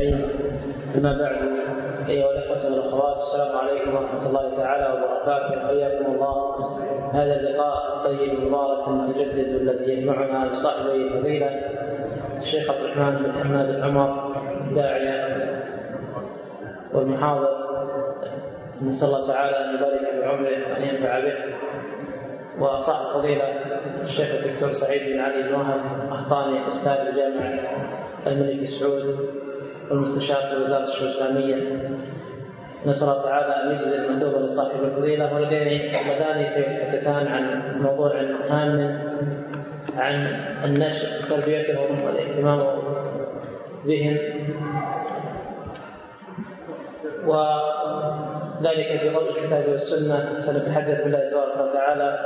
[0.00, 1.38] أما بعد
[2.08, 5.66] أيها الإخوة والأخوات السلام عليكم ورحمة الله تعالى وبركاته.
[5.66, 6.66] حياكم الله.
[7.12, 11.46] هذا اللقاء الطيب المبارك المتجدد الذي يجمعنا بصاحبه الفضيلة
[12.38, 14.36] الشيخ عبد الرحمن بن حماد العمر
[14.74, 15.62] داعية
[16.94, 17.48] والمحاضر.
[18.82, 21.34] نسأل الله تعالى أن يبارك في عمره وأن ينفع به.
[22.60, 23.44] وصاحب الفضيلة
[24.02, 27.58] الشيخ الدكتور سعيد بن علي بن وهب أخطأني أستاذ جامعة
[28.26, 29.45] الملك سعود
[29.90, 31.56] والمستشار في وزارة الشؤون الإسلامية.
[32.86, 38.98] نسأل الله تعالى أن يجزي المندوب لصاحب الفضيلة ولديني اللذان سيتحدثان عن موضوع هام
[39.96, 40.26] عن
[40.64, 42.66] النشء تربيتهم والاهتمام
[43.84, 44.18] بهم.
[47.26, 50.40] وذلك في ضوء الكتاب والسنة.
[50.40, 52.18] سنتحدث بالله تبارك وتعالى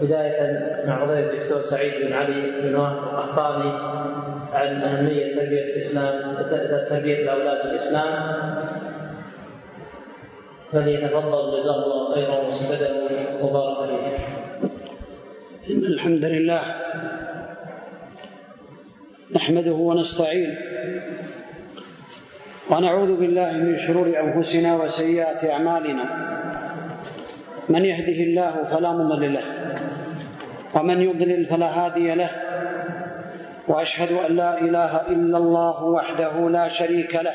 [0.00, 3.72] بداية مع فضيلة الدكتور سعيد بن علي بن القحطاني
[4.52, 6.36] عن أهمية تربية الإسلام
[6.90, 8.54] تربية الأولاد الإسلام
[10.72, 12.90] فليتفضل جزاه الله خيرا واستفاده
[13.42, 15.74] وبارك فيه.
[15.74, 16.62] إن الحمد لله
[19.34, 20.58] نحمده ونستعينه
[22.70, 26.04] ونعوذ بالله من شرور أنفسنا وسيئات أعمالنا.
[27.68, 29.44] من يهده الله فلا مضل له
[30.74, 32.30] ومن يضلل فلا هادي له.
[33.68, 37.34] وأشهد أن لا إله إلا الله وحده لا شريك له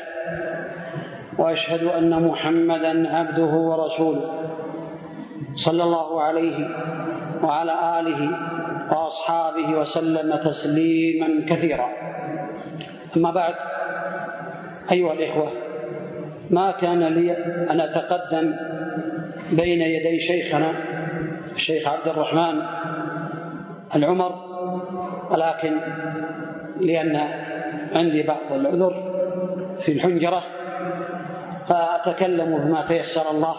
[1.38, 4.50] وأشهد أن محمدا عبده ورسوله
[5.54, 6.68] صلى الله عليه
[7.42, 8.30] وعلى آله
[8.92, 11.88] وأصحابه وسلم تسليما كثيرا.
[13.16, 13.54] أما بعد
[14.92, 15.48] أيها الإخوة
[16.50, 17.32] ما كان لي
[17.70, 18.54] أن أتقدم
[19.52, 20.72] بين يدي شيخنا
[21.56, 22.62] الشيخ عبد الرحمن
[23.94, 24.32] العمر
[25.30, 25.80] ولكن
[26.80, 27.28] لأن
[27.92, 28.94] عندي بعض العذر
[29.84, 30.42] في الحنجرة
[31.68, 33.54] فأتكلم بما تيسر الله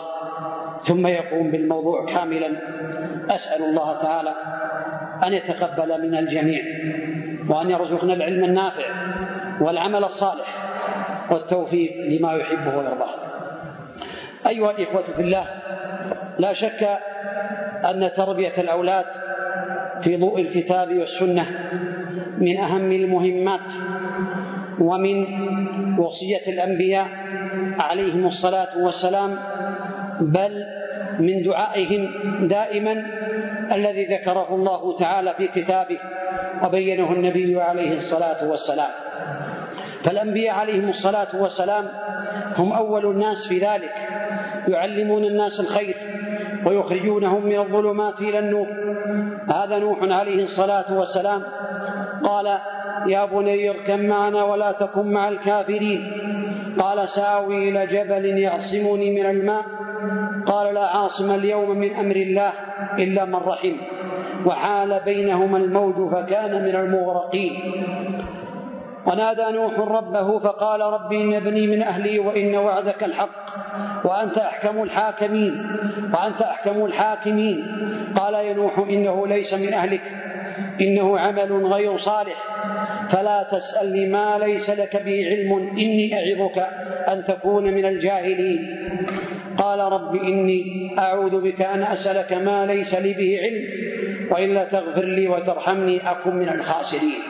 [0.81, 2.51] ثم يقوم بالموضوع كاملا.
[3.29, 4.33] أسأل الله تعالى
[5.23, 6.63] أن يتقبل من الجميع
[7.49, 8.83] وأن يرزقنا العلم النافع
[9.61, 10.55] والعمل الصالح
[11.31, 13.15] والتوفيق لما يحبه ويرضاه.
[14.47, 15.45] أيها الإخوة في الله
[16.39, 16.89] لا شك
[17.85, 19.05] أن تربية الأولاد
[20.03, 21.45] في ضوء الكتاب والسنة
[22.37, 23.71] من أهم المهمات
[24.79, 25.25] ومن
[25.99, 27.07] وصية الأنبياء
[27.79, 29.39] عليهم الصلاة والسلام
[30.21, 30.65] بل
[31.19, 32.09] من دعائهم
[32.47, 33.05] دائما
[33.71, 35.97] الذي ذكره الله تعالى في كتابه
[36.63, 38.89] وبينه النبي عليه الصلاة والسلام.
[40.03, 41.87] فالأنبياء عليهم الصلاة والسلام
[42.57, 43.93] هم أول الناس في ذلك
[44.67, 45.95] يعلمون الناس الخير
[46.65, 48.67] ويخرجونهم من الظلمات إلى النور.
[49.49, 51.41] هذا نوح عليه الصلاة والسلام.
[52.23, 52.57] قال
[53.07, 56.01] يا بني اركب معنا ولا تكن مع الكافرين.
[56.79, 59.65] قال سآوي إلى جبل يعصمني من الماء.
[60.45, 62.51] قال لا عاصم اليوم من أمر الله
[62.97, 63.75] إلا من رحم.
[64.45, 67.53] وحال بينهما الموج فكان من المغرقين.
[69.09, 73.45] ونادى نوح ربه فقال رب إن ابني من أهلي وإن وعدك الحق
[74.05, 75.53] وأنت أحكم الحاكمين
[76.13, 77.67] وأنت أحكم الحاكمين.
[78.17, 80.01] قال يا نوح إنه ليس من أهلك
[80.81, 82.45] إنه عمل غير صالح
[83.11, 86.67] فلا تسألني ما ليس لك به علم إني أعظك
[87.07, 88.89] أن تكون من الجاهلين.
[89.57, 93.63] قال رب إني أعوذ بك أن أسألك ما ليس لي به علم
[94.31, 97.21] وإلا تغفر لي وترحمني أكن من الخاسرين.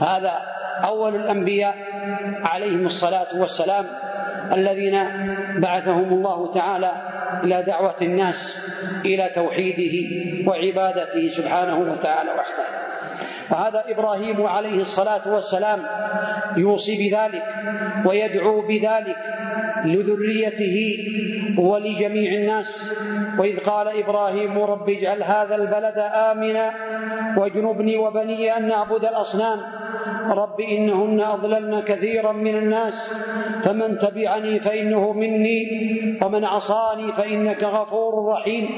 [0.00, 1.74] هذا أول الأنبياء
[2.44, 3.86] عليهم الصلاة والسلام
[4.52, 4.98] الذين
[5.58, 6.92] بعثهم الله تعالى
[7.44, 8.68] إلى دعوة الناس
[9.04, 10.08] إلى توحيده
[10.46, 12.64] وعبادته سبحانه وتعالى وحده.
[13.50, 15.82] وهذا إبراهيم عليه الصلاة والسلام
[16.56, 17.42] يوصي بذلك
[18.06, 19.16] ويدعو بذلك
[19.84, 20.96] لذريته
[21.58, 22.92] ولجميع الناس.
[23.38, 26.72] وإذ قال إبراهيم رب اجعل هذا البلد آمنا
[27.38, 29.60] واجنبني وبني أن نعبد الأصنام
[30.30, 33.14] رب إنهن أضللن كثيرا من الناس
[33.64, 35.62] فمن تبعني فإنه مني
[36.22, 38.68] ومن عصاني فإنك غفور رحيم.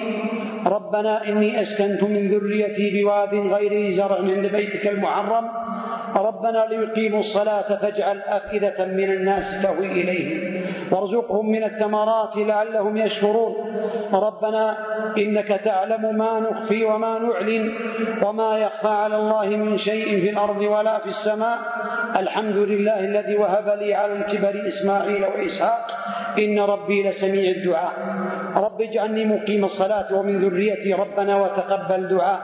[0.67, 5.49] ربنا إني أسكنت من ذريتي بواد غير زرع عند بيتك المحرم.
[6.17, 10.64] ربنا ليقيموا الصلاة فاجعل أفئدة من الناس تهوي إليهم.
[10.95, 13.55] وارزقهم من الثمرات لعلهم يشكرون.
[14.13, 14.77] ربنا
[15.19, 17.73] إنك تعلم ما نخفي وما نعلن
[18.23, 21.59] وما يخفى على الله من شيء في الأرض ولا في السماء.
[22.17, 25.87] الحمد لله الذي وهب لي على الكبر إسماعيل وإسحاق.
[26.39, 27.93] إن ربي لسميع الدعاء.
[28.57, 32.41] رب اجعلني مقيم الصلاة ومن ذريتي ربنا وتقبل دعاء.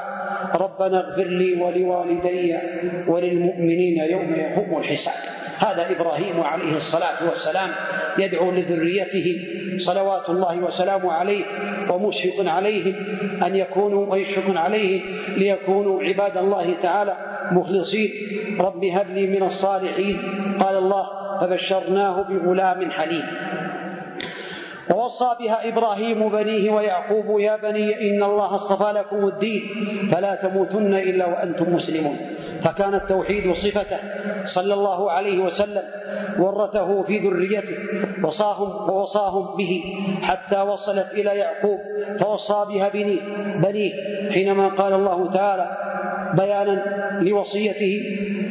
[0.55, 2.59] ربنا اغفر لي ولوالدي
[3.09, 5.50] وللمؤمنين يوم يقوم الحساب.
[5.61, 7.71] هذا إبراهيم عليه الصلاة والسلام
[8.19, 9.27] يدعو لذريته
[9.79, 11.45] صلوات الله وسلامه عليه
[11.91, 12.95] ومشفق عليهم
[13.43, 15.01] أن يكونوا ويشفق عليهم
[15.37, 17.17] ليكونوا عباد الله تعالى
[17.53, 18.11] مخلصين.
[18.61, 20.17] رب هب لي من الصالحين.
[20.61, 21.07] قال الله
[21.41, 23.23] فبشرناه بغلام حليم.
[24.91, 29.63] ووصى بها إبراهيم بنيه ويعقوب يا بني إن الله اصطفى لكم الدين
[30.13, 32.17] فلا تموتن إلا وأنتم مسلمون.
[32.63, 33.99] فكان التوحيد صفته
[34.45, 35.83] صلى الله عليه وسلم
[36.39, 37.77] ورثه في ذريته
[38.25, 39.83] وصاهم ووصاهم به
[40.23, 41.79] حتى وصلت إلى يعقوب
[42.21, 43.21] فوصى بها بنيه
[43.63, 43.93] بنيه
[44.31, 45.77] حينما قال الله تعالى
[46.37, 46.85] بيانا
[47.23, 47.95] لوصيته.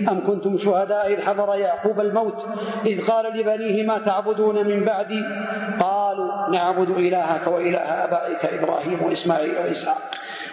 [0.10, 2.46] أم كنتم شهداء إذ حضر يعقوب الموت
[2.86, 5.24] إذ قال لبنيه ما تعبدون من بعدي؟
[5.80, 9.98] قالوا نعبد إلهك وإله آبائك إبراهيم وإسماعيل وإسحاق.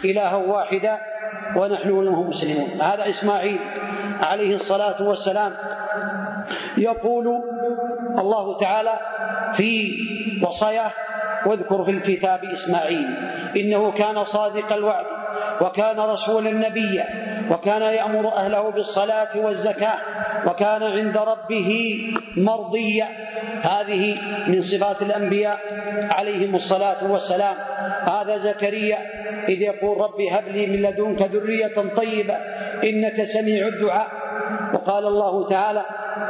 [0.05, 0.99] إلها واحدا
[1.57, 2.81] ونحن له مسلمون.
[2.81, 3.59] هذا إسماعيل
[4.23, 5.53] عليه الصلاة والسلام
[6.79, 7.43] يقول
[8.19, 8.99] الله تعالى
[9.55, 9.97] في
[10.43, 10.91] وصاياه
[11.47, 13.07] واذكر في الكتاب إسماعيل
[13.57, 15.07] إنه كان صادق الوعد
[15.61, 17.05] وكان رسولا نبيا
[17.51, 19.99] وكان يأمر أهله بالصلاة والزكاة
[20.47, 21.99] وكان عند ربه
[22.37, 23.09] مرضيا
[23.63, 24.17] هذه
[24.49, 25.59] من صفات الأنبياء
[26.11, 27.57] عليهم الصلاة والسلام.
[28.03, 28.99] هذا زكريا
[29.49, 32.37] إذ يقول رب هب لي من لدنك ذرية طيبة
[32.85, 34.09] إنك سميع الدعاء.
[34.75, 35.85] وقال الله تعالى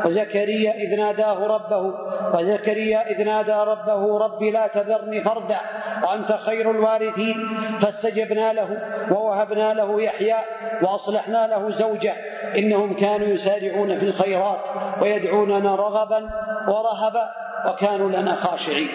[0.05, 1.95] وزكريا إذ ناداه ربه
[2.35, 5.61] وزكريا إذ نادى ربه رب لا تذرني فردا.
[6.03, 7.37] وأنت خير الوارثين.
[7.81, 8.69] فاستجبنا له
[9.11, 10.37] ووهبنا له يحيى
[10.83, 12.15] وأصلحنا له زوجه.
[12.59, 14.59] إنهم كانوا يسارعون في الخيرات
[15.03, 16.31] ويدعوننا رغبا
[16.69, 17.31] ورهبا
[17.69, 18.89] وكانوا لنا خاشعين.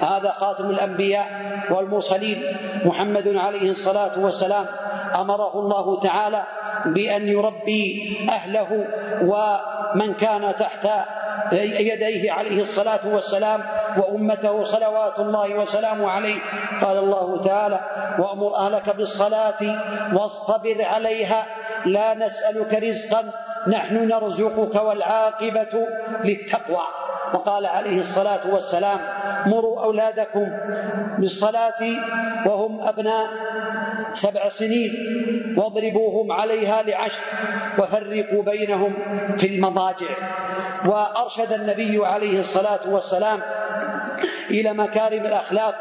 [0.00, 1.26] هذا خاتم الأنبياء
[1.70, 2.42] والمرسلين.
[2.84, 4.66] محمد عليه الصلاة والسلام
[5.14, 6.42] أمره الله تعالى
[6.86, 8.86] بأن يربي أهله
[9.22, 10.88] ومن كان تحت
[11.52, 13.62] يديه عليه الصلاة والسلام
[13.98, 16.38] وأمته صلوات الله وسلامه عليه.
[16.82, 17.80] قال الله تعالى
[18.18, 19.62] وأمر أهلك بالصلاة
[20.14, 21.46] واصطبر عليها.
[21.86, 23.24] لا نسألك رزقا
[23.68, 25.86] نحن نرزقك والعاقبة
[26.24, 26.82] للتقوى.
[27.34, 28.98] وقال عليه الصلاة والسلام
[29.46, 30.46] مروا أولادكم
[31.18, 31.82] بالصلاة
[32.46, 33.26] وهم أبناء
[34.14, 34.90] سبع سنين
[35.58, 37.22] واضربوهم عليها لعشر
[37.78, 38.94] وفرقوا بينهم
[39.38, 40.10] في المضاجع.
[40.86, 43.40] وأرشد النبي عليه الصلاة والسلام
[44.50, 45.74] إلى مكارم الأخلاق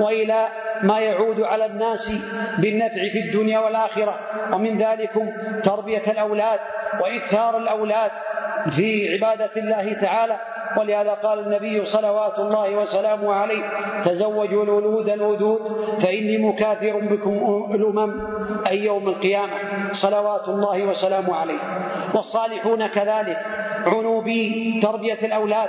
[0.00, 0.48] وإلى
[0.82, 2.12] ما يعود على الناس
[2.58, 4.18] بالنفع في الدنيا والآخرة.
[4.52, 5.32] ومن ذلكم
[5.64, 6.60] تربية الأولاد
[7.00, 8.10] وإكثار الأولاد
[8.70, 10.36] في عبادة الله تعالى.
[10.78, 13.62] ولهذا قال النبي صلوات الله وسلامه عليه
[14.04, 15.60] تزوجوا الولود الودود
[16.02, 18.26] فإني مكاثر بكم الأمم
[18.66, 19.56] أي يوم القيامة.
[19.92, 21.58] صلوات الله وسلامه عليه.
[22.14, 23.38] والصالحون كذلك
[23.86, 25.68] عنوا بتربية الأولاد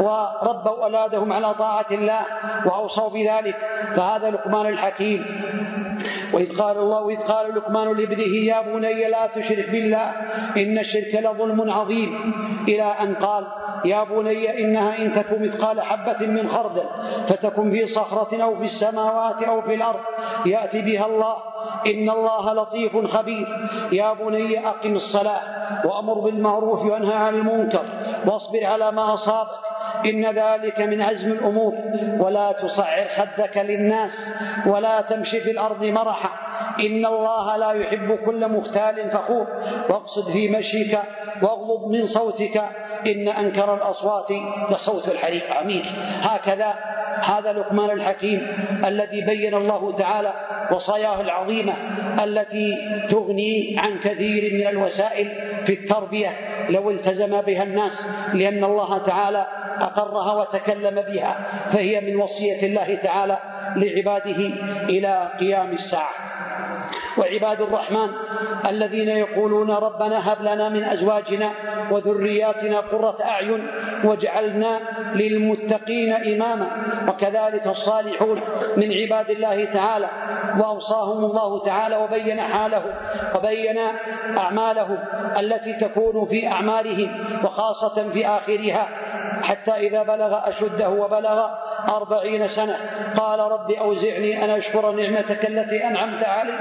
[0.00, 2.20] وربوا أولادهم على طاعة الله
[2.66, 3.56] وأوصوا بذلك
[3.96, 5.24] فهذا لقمان الحكيم.
[6.32, 10.06] وإذ قال الله وإذ قال لقمان لابنه يا بني لا تشرك بالله
[10.56, 12.10] إن الشرك لظلم عظيم.
[12.68, 13.44] إلى أن قال
[13.84, 16.84] يا بني إنها إن تك مثقال حبة من خردل
[17.26, 20.00] فتكن في صخرة أو في السماوات أو في الأرض
[20.46, 21.36] يأتي بها الله.
[21.86, 23.46] إن الله لطيف خبير.
[23.92, 25.40] يا بني أقم الصلاة
[25.86, 27.84] وأمر بالمعروف وانهى عن المنكر
[28.26, 29.50] واصبر على ما أصابك.
[30.06, 31.74] إن ذلك من عزم الأمور.
[32.20, 34.32] ولا تصعر خدك للناس
[34.66, 36.30] ولا تمشي في الأرض مرحا.
[36.80, 39.46] إن الله لا يحب كل مختال فخور.
[39.90, 40.98] واقصد في مشيك
[41.42, 42.62] واغضب من صوتك.
[43.06, 44.28] إن أنكر الأصوات
[44.70, 45.52] لصوت الحريق.
[45.52, 45.84] عميق
[46.20, 46.74] هكذا
[47.22, 48.46] هذا لقمان الحكيم
[48.84, 50.32] الذي بين الله تعالى
[50.72, 51.74] وصاياه العظيمة
[52.24, 52.72] التي
[53.10, 55.28] تغني عن كثير من الوسائل
[55.66, 56.36] في التربية.
[56.68, 59.46] لو التزم بها الناس لأن الله تعالى
[59.80, 61.36] أقرها وتكلم بها
[61.72, 63.38] فهي من وصية الله تعالى
[63.76, 64.50] لعباده
[64.88, 66.10] إلى قيام الساعة.
[67.20, 68.08] وعباد الرحمن
[68.66, 71.50] الذين يقولون ربنا هب لنا من أزواجنا
[71.90, 73.66] وذرياتنا قرة أعين
[74.04, 74.80] واجعلنا
[75.14, 76.70] للمتقين إماما
[77.08, 78.40] وكذلك الصالحون
[78.76, 80.08] من عباد الله تعالى
[80.58, 82.92] وأوصاهم الله تعالى وبين حالهم
[83.34, 83.78] وبين
[84.38, 84.98] اعمالهم
[85.38, 87.10] التي تكون في اعمالهم
[87.44, 88.88] وخاصة في آخرها
[89.42, 91.46] حتى إذا بلغ أشده وبلغ
[91.88, 92.76] أربعين سنة.
[93.16, 96.52] قال رب أوزعني أن أشكر نعمتك التي أنعمت علي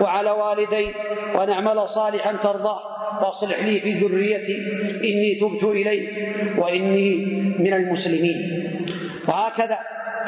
[0.00, 0.94] وعلى والدي
[1.34, 2.80] ونعمل صالحا ترضاه.
[3.22, 4.56] وأصلح لي في ذريتي.
[5.04, 7.16] إني تبت إليك وإني
[7.58, 8.36] من المسلمين.
[9.28, 9.78] وهكذا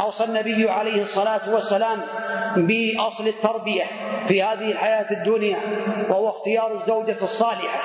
[0.01, 2.01] أوصى النبي عليه الصلاة والسلام
[2.57, 3.85] بأصل التربية
[4.29, 5.57] في هذه الحياة الدنيا
[6.09, 7.81] وهو اختيار الزوجة الصالحة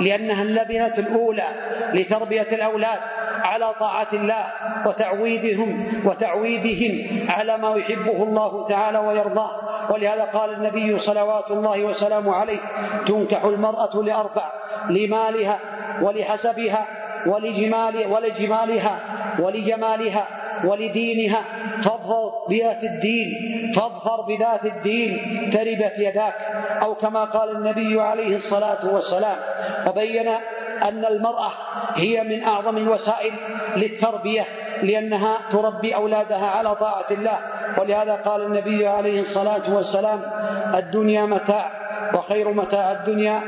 [0.00, 1.48] لأنها اللبنة الأولى
[1.94, 2.98] لتربية الأولاد.
[3.44, 4.46] على طاعة الله
[4.86, 9.50] وتعويدهم وتعويدهم على ما يحبه الله تعالى ويرضاه.
[9.92, 12.58] ولهذا قال النبي صلوات الله وسلامه عليه
[13.06, 14.52] تنكح المرأة لأربع
[14.90, 15.58] لمالها
[16.02, 16.86] ولحسبها
[17.26, 19.00] ولجمال ولجمالها
[19.38, 20.26] ولجمالها
[20.64, 21.44] ولدينها.
[21.84, 23.28] فاظفر بذات الدين
[23.74, 25.18] فاظفر بذات الدين
[25.50, 26.34] تربت يداك.
[26.82, 29.36] أو كما قال النبي عليه الصلاة والسلام
[29.86, 30.30] وبين
[30.82, 31.50] أن المرأة
[31.94, 33.32] هي من أعظم الوسائل
[33.76, 34.44] للتربية
[34.82, 37.38] لأنها تربي أولادها على طاعة الله.
[37.78, 40.20] ولهذا قال النبي عليه الصلاة والسلام
[40.74, 41.70] الدنيا متاع
[42.14, 43.42] وخير متاع الدنيا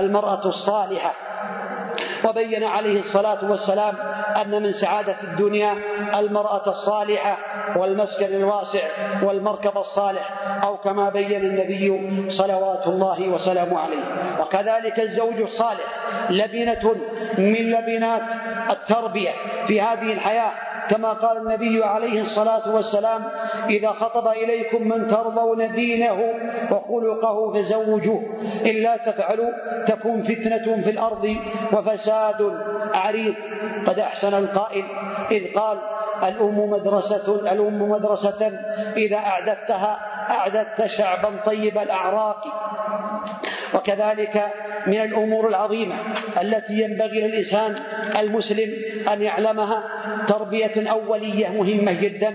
[0.00, 1.14] المرأة الصالحة.
[2.24, 3.94] وبين عليه الصلاة والسلام
[4.42, 5.74] أن من سعادة الدنيا
[6.18, 7.38] المرأة الصالحة
[7.76, 8.82] والمسكن الواسع
[9.22, 10.30] والمركب الصالح
[10.64, 14.02] أو كما بين النبي صلوات الله وسلامه عليه.
[14.40, 15.84] وكذلك الزوج الصالح
[16.30, 16.94] لبنة
[17.38, 18.22] من لبنات
[18.70, 19.30] التربية
[19.66, 20.52] في هذه الحياة.
[20.90, 23.22] كما قال النبي عليه الصلاة والسلام
[23.68, 26.34] إذا خطب إليكم من ترضون دينه
[26.70, 28.22] وخلقه فزوجوه
[28.66, 29.50] إلا تفعلوا
[29.86, 31.36] تكون فتنة في الأرض
[31.72, 32.58] وفساد
[32.94, 33.34] عريض.
[33.86, 34.84] قد أحسن القائل
[35.30, 35.78] إذ قال
[36.22, 38.52] الأم مدرسة الأم مدرسة
[38.96, 39.98] إذا أعددتها
[40.30, 42.44] أعددت شعبا طيب الأعراق.
[43.74, 44.46] وكذلك
[44.86, 45.94] من الأمور العظيمة
[46.40, 47.74] التي ينبغي للإنسان
[48.18, 48.70] المسلم
[49.12, 49.82] أن يعلمها
[50.28, 52.34] تربية أولية مهمة جدا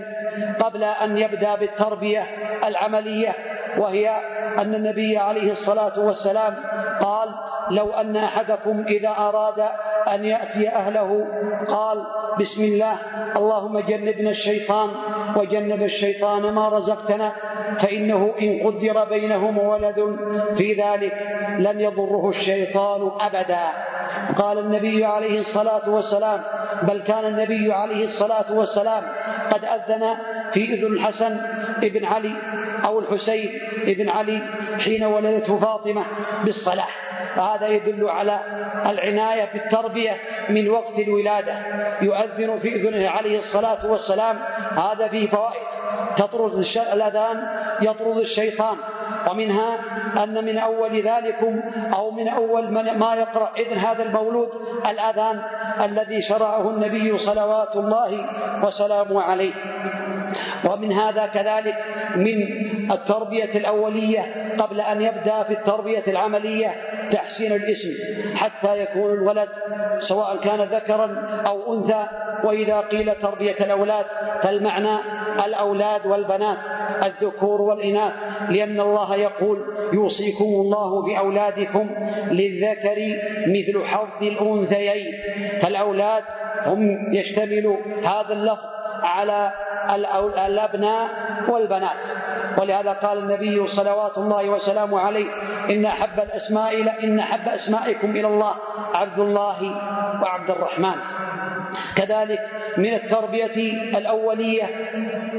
[0.60, 2.26] قبل أن يبدأ بالتربية
[2.64, 3.34] العملية
[3.78, 4.10] وهي
[4.58, 6.54] أن النبي عليه الصلاة والسلام
[7.00, 7.28] قال
[7.70, 9.60] لو أن أحدكم إذا أراد
[10.08, 11.26] أن يأتي أهله
[11.68, 12.06] قال
[12.40, 12.92] بسم الله
[13.36, 14.90] اللهم جنبنا الشيطان
[15.36, 17.32] وجنب الشيطان ما رزقتنا
[17.78, 20.16] فإنه إن قدر بينهم ولد
[20.56, 21.12] في ذلك
[21.58, 23.68] لم يضره الشيطان أبدا.
[24.38, 26.40] قال النبي عليه الصلاة والسلام
[26.88, 29.02] بل كان النبي عليه الصلاة والسلام
[29.50, 30.16] قد أذن
[30.52, 31.40] في إذن الحسن
[31.82, 32.34] ابن علي
[32.84, 34.40] أو الحسين ابن علي
[34.78, 36.04] حين ولدته فاطمة
[36.44, 36.88] بالصلاة.
[37.36, 38.40] فهذا يدل على
[38.86, 40.16] العناية بالتربية
[40.50, 41.54] من وقت الولادة.
[42.02, 44.38] يؤذن في إذنه عليه الصلاة والسلام.
[44.76, 45.64] هذا فيه فوائد.
[46.16, 46.54] تطرد
[46.92, 47.46] الأذان
[47.82, 48.76] يطرد الشيطان.
[49.30, 49.78] ومنها
[50.24, 51.60] أن من أول ذلكم
[51.94, 54.48] أو من أول ما يقرأ إذن هذا المولود
[54.90, 55.42] الأذان
[55.84, 58.10] الذي شرعه النبي صلوات الله
[58.64, 59.52] وسلامه عليه.
[60.70, 61.74] ومن هذا كذلك
[62.16, 62.42] من
[62.92, 66.74] التربية الأولية قبل أن يبدأ في التربية العملية
[67.10, 67.90] تحسين الاسم
[68.34, 69.48] حتى يكون الولد
[69.98, 71.06] سواء كان ذكرا
[71.46, 72.06] أو أنثى
[72.44, 74.04] وإذا قيل تربية الأولاد
[74.42, 74.98] فالمعنى
[75.44, 76.58] الأولاد والبنات
[77.02, 78.12] الذكور والإناث
[78.48, 79.58] لأن الله يقول
[79.92, 81.90] يوصيكم الله بأولادكم
[82.30, 85.12] للذكر مثل حظ الأنثيين
[85.62, 86.22] فالأولاد
[86.66, 89.52] هم يشتمل هذا اللفظ على
[90.46, 91.08] الأبناء
[91.48, 91.96] والبنات.
[92.58, 95.26] ولهذا قال النبي صلوات الله وسلامه عليه
[95.70, 98.54] إن أحب الأسماء إن أحب أسمائكم إلى الله
[98.94, 99.58] عبد الله
[100.22, 100.94] وعبد الرحمن.
[101.96, 102.40] كذلك
[102.78, 104.64] من التربية الأولية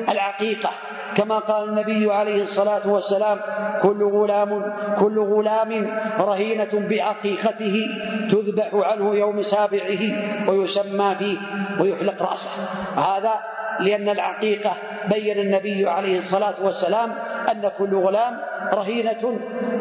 [0.09, 0.69] العقيقة.
[1.15, 3.39] كما قال النبي عليه الصلاة والسلام
[3.81, 5.87] كل غلام كل غلام
[6.19, 7.87] رهينة بعقيقته
[8.31, 10.01] تذبح عنه يوم سابعه
[10.49, 11.37] ويسمى فيه
[11.79, 12.49] ويحلق رأسه.
[12.95, 13.33] هذا
[13.79, 14.73] لأن العقيقة
[15.09, 17.11] بين النبي عليه الصلاة والسلام
[17.51, 18.37] أن كل غلام
[18.73, 19.39] رهينة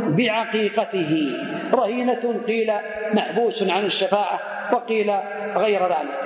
[0.09, 1.29] بعقيقته.
[1.75, 2.73] رهينة قيل
[3.12, 4.41] محبوس عن الشفاعة
[4.73, 5.12] وقيل
[5.57, 6.25] غير ذلك.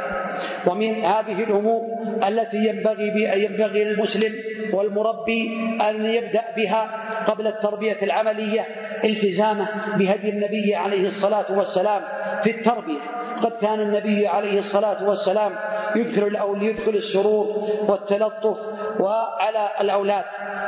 [0.66, 1.82] ومن هذه الأمور
[2.28, 4.32] التي ينبغي ينبغي للمسلم
[4.74, 6.90] والمربي أن يبدأ بها
[7.26, 8.66] قبل التربية العملية
[9.04, 12.02] التزامه بهدي النبي عليه الصلاة والسلام
[12.42, 13.18] في التربية.
[13.42, 15.52] قد كان النبي عليه الصلاة والسلام
[15.96, 17.46] يدخل يدخل السرور
[17.88, 18.58] والتلطف
[19.00, 20.24] وعلى الأولاد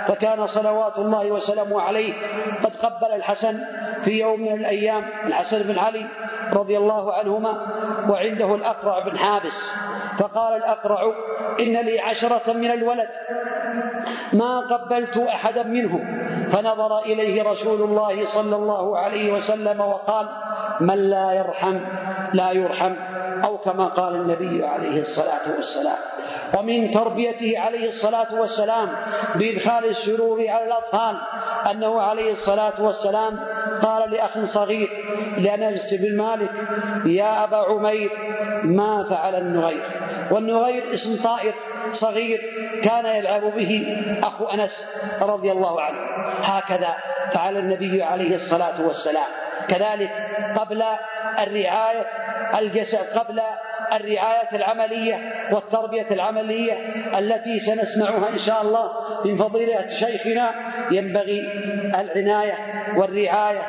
[0.09, 2.13] فكان صلوات الله وسلامه عليه
[2.65, 3.61] قد قبل الحسن
[4.05, 6.07] في يوم من الأيام الحسن بن علي
[6.53, 7.67] رضي الله عنهما
[8.09, 9.67] وعنده الأقرع بن حابس
[10.19, 11.03] فقال الأقرع
[11.61, 13.09] إن لي عشرة من الولد.
[14.33, 16.03] ما قبلت أحدا منهم
[16.53, 20.27] فنظر إليه رسول الله صلى الله عليه وسلم وقال
[20.81, 21.81] من لا يرحم
[22.35, 22.95] لا يرحم.
[23.45, 25.97] أو كما قال النبي عليه الصلاة والسلام.
[26.59, 28.89] ومن تربيته عليه الصلاة والسلام
[29.35, 31.17] بإدخال السرور على الأطفال
[31.71, 33.41] أنه عليه الصلاة والسلام
[33.83, 34.89] قال لأخ صغير
[35.39, 36.51] لأنس بن مالك
[37.07, 38.11] يا أبا عمير
[38.65, 39.85] ما فعل النغير.
[40.31, 41.55] والنغير اسم طائر.
[41.93, 42.41] صغير
[42.85, 44.85] كان يلعب به أخو أنس
[45.23, 45.99] رضي الله عنه.
[46.43, 46.97] هكذا
[47.35, 49.29] فعل النبي عليه الصلاة والسلام.
[49.69, 50.11] كذلك
[50.59, 50.83] قبل
[51.39, 52.07] الرعاية
[52.59, 53.41] الجسد قبل
[53.93, 56.73] الرعاية العملية والتربية العملية
[57.19, 58.91] التي سنسمعها إن شاء الله
[59.25, 60.55] من فضيلة شيخنا
[60.91, 61.41] ينبغي
[61.95, 62.55] العناية
[62.97, 63.63] والرعاية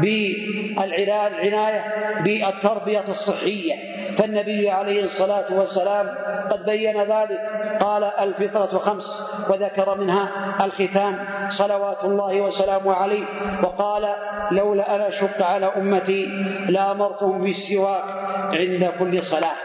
[0.00, 1.84] بالعناية
[2.24, 3.89] بالتربية الصحية.
[4.20, 6.08] فالنبي عليه الصلاة والسلام
[6.50, 7.40] قد بين ذلك.
[7.80, 9.04] قال الفطرة خمس
[9.48, 10.28] وذكر منها
[10.64, 13.24] الختان صلوات الله وسلامه عليه.
[13.62, 14.14] وقال
[14.50, 16.26] لولا أن أشق على أمتي
[16.68, 18.04] لأمرتهم بالسواك
[18.52, 19.56] عند كل صلاة.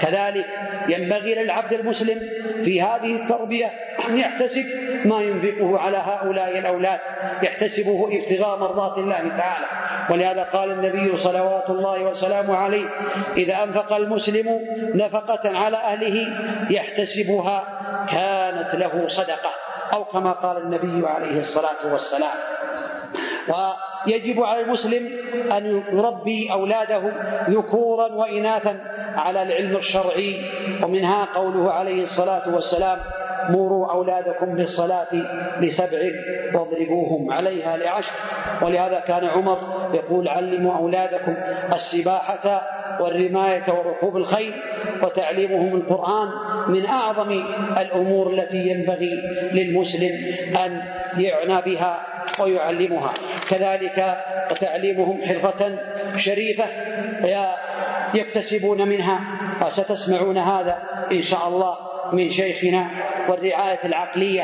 [0.00, 0.46] كذلك
[0.88, 2.18] ينبغي للعبد المسلم
[2.64, 3.66] في هذه التربية
[4.08, 4.64] أن يحتسب
[5.04, 7.00] ما ينفقه على هؤلاء الأولاد
[7.42, 9.66] يحتسبه ابتغاء مرضات الله تعالى.
[10.10, 12.86] ولهذا قال النبي صلوات الله وسلامه عليه
[13.36, 14.60] إذا أنفق المسلم
[14.94, 16.26] نفقة على أهله
[16.70, 17.64] يحتسبها
[18.10, 19.50] كانت له صدقة.
[19.92, 22.38] أو كما قال النبي عليه الصلاة والسلام.
[23.48, 25.06] ويجب على المسلم
[25.52, 27.02] أن يربي أولاده
[27.48, 28.80] ذكورا وإناثا
[29.16, 30.44] على العلم الشرعي
[30.82, 32.98] ومنها قوله عليه الصلاة والسلام
[33.48, 35.08] مروا أولادكم بالصلاة
[35.60, 35.98] لسبع
[36.54, 38.12] واضربوهم عليها لعشر.
[38.62, 39.58] ولهذا كان عمر
[39.94, 41.34] يقول علموا أولادكم
[41.72, 42.62] السباحة
[43.00, 44.52] والرماية وركوب الخيل
[45.02, 46.28] وتعليمهم القرآن
[46.68, 47.30] من أعظم
[47.78, 49.12] الأمور التي ينبغي
[49.52, 50.12] للمسلم
[50.56, 50.82] أن
[51.18, 52.00] يعنى بها
[52.40, 53.12] ويعلمها.
[53.50, 54.16] كذلك
[54.50, 55.78] وتعليمهم حرفة
[56.16, 56.64] شريفة
[58.14, 59.20] يكتسبون منها
[59.66, 60.78] وستسمعون هذا
[61.12, 61.74] إن شاء الله
[62.12, 62.86] من شيخنا
[63.28, 64.42] والرعاية العقلية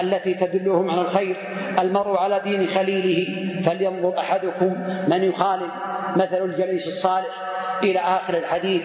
[0.00, 1.36] التي تدلهم على الخير
[1.78, 3.26] المرء على دين خليله
[3.66, 4.74] فلينظر أحدكم
[5.08, 5.72] من يخالف
[6.16, 7.55] مثل الجليس الصالح.
[7.82, 8.82] إلى آخر الحديث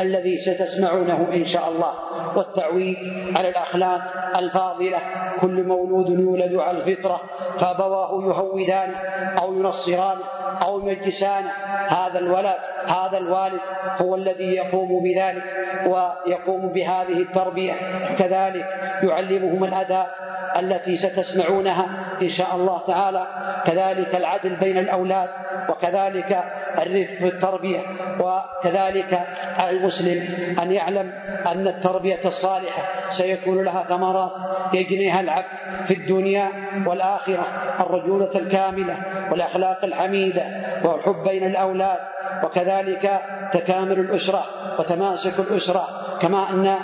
[0.00, 1.92] الذي ستسمعونه إن شاء الله
[2.36, 2.96] والتعويد
[3.36, 4.00] على الأخلاق
[4.36, 4.98] الفاضلة
[5.40, 7.20] كل مولود يولد على الفطرة
[7.60, 8.94] فأبواه يهودان
[9.38, 10.16] أو ينصران
[10.62, 11.44] أو يمجسان
[11.88, 13.60] هذا الولد هذا الوالد
[14.00, 15.42] هو الذي يقوم بذلك
[15.86, 17.72] ويقوم بهذه التربية
[18.18, 18.66] كذلك
[19.02, 20.24] يعلمهم الأداء
[20.58, 21.86] التي ستسمعونها
[22.22, 23.26] إن شاء الله تعالى.
[23.66, 25.28] كذلك العدل بين الأولاد
[25.68, 26.44] وكذلك
[26.78, 27.80] الرفق في التربية
[28.20, 29.20] وكذلك
[29.58, 31.12] على المسلم أن يعلم
[31.46, 34.32] أن التربية الصالحة سيكون لها ثمرات
[34.72, 35.46] يجنيها العبد
[35.86, 36.48] في الدنيا
[36.86, 37.46] والآخرة.
[37.80, 38.96] الرجولة الكاملة
[39.30, 40.42] والأخلاق الحميدة
[40.84, 41.98] والحب بين الأولاد
[42.44, 43.20] وكذلك
[43.52, 44.44] تكامل الأسرة
[44.78, 45.88] وتماسك الأسرة
[46.20, 46.76] كما أن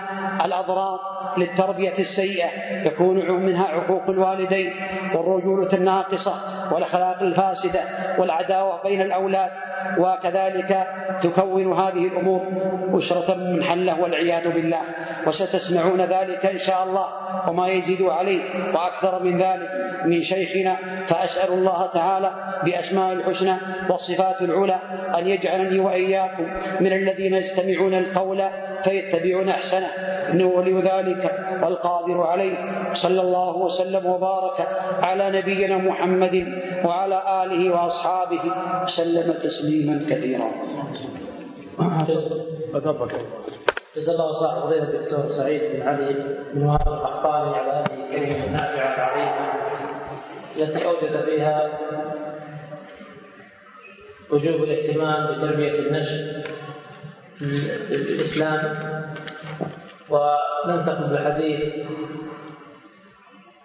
[0.44, 0.98] الأضرار
[1.38, 2.48] للتربية السيئة.
[2.85, 4.72] يكون منها عقوق الوالدين
[5.14, 6.35] والرجولة الناقصة
[6.72, 7.81] والأخلاق الفاسدة
[8.18, 9.50] والعداوة بين الأولاد.
[9.98, 10.87] وكذلك
[11.22, 12.42] تكون هذه الأمور
[12.98, 14.81] أسرة منحلة والعياذ بالله.
[15.26, 17.07] وستسمعون ذلك إن شاء الله
[17.48, 18.40] وما يزيد عليه
[18.74, 19.70] وأكثر من ذلك
[20.05, 20.76] من شيخنا.
[21.09, 22.33] فأسأل الله تعالى
[22.64, 23.57] بأسماء الحسنى
[23.90, 24.79] والصفات العلى
[25.18, 26.46] أن يجعلني وإياكم
[26.81, 28.48] من الذين يستمعون القول
[28.85, 29.90] فيتبعون أحسنه.
[30.33, 31.23] إنه ولي ذلك
[31.62, 32.57] والقادر عليه.
[32.95, 34.69] صلى الله وسلم وبارك
[35.03, 38.45] على نبينا محمد وعلى آله وأصحابه.
[38.85, 40.51] وسلم تسليما كثيرا.
[43.97, 46.14] جزا الله صاحب فضيلة الدكتور سعيد بن علي
[46.55, 49.53] بن وهاب القحطاني على هذه الكلمة النافعة العظيمة.
[50.57, 51.71] التي أوجز فيها
[54.31, 56.43] وجوب الاهتمام بتربية النشء
[57.38, 58.61] في الإسلام.
[60.11, 61.61] وننتقل بالحديث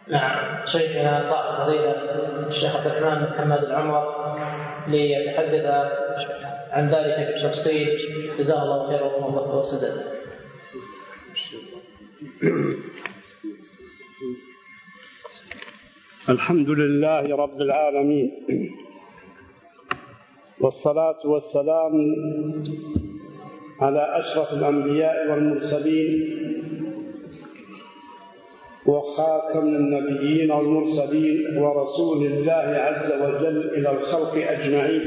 [0.08, 1.91] مع شيخنا صاحب الفضيلة
[2.47, 4.03] الشيخ عبد الرحمن بن محمد العمر
[4.88, 5.65] ليتحدث
[6.71, 7.89] عن ذلك بالتفصيل
[8.38, 10.15] جزاه الله خيرا ووفقه وسدد.
[16.29, 18.31] الحمد لله رب العالمين
[20.62, 21.93] والصلاة والسلام
[23.81, 26.35] على أشرف الأنبياء والمرسلين
[28.85, 35.01] وخاتم النبيين والمرسلين ورسول الله عز وجل إلى الخلق أجمعين.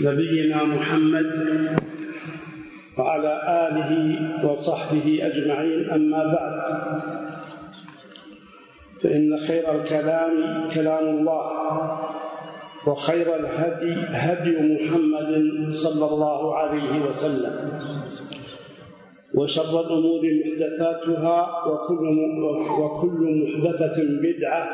[0.00, 1.30] نبينا محمد
[2.98, 3.32] وعلى
[3.68, 5.90] آله وصحبه أجمعين.
[5.90, 6.54] أما بعد
[9.02, 10.34] فإن خير الكلام
[10.74, 11.44] كلام الله.
[12.86, 15.30] وخير الهدي هدي محمد
[15.70, 17.54] صلى الله عليه وسلم.
[19.34, 22.04] وشر الأمور محدثاتها وكل
[22.80, 24.64] وكل محدثة بدعة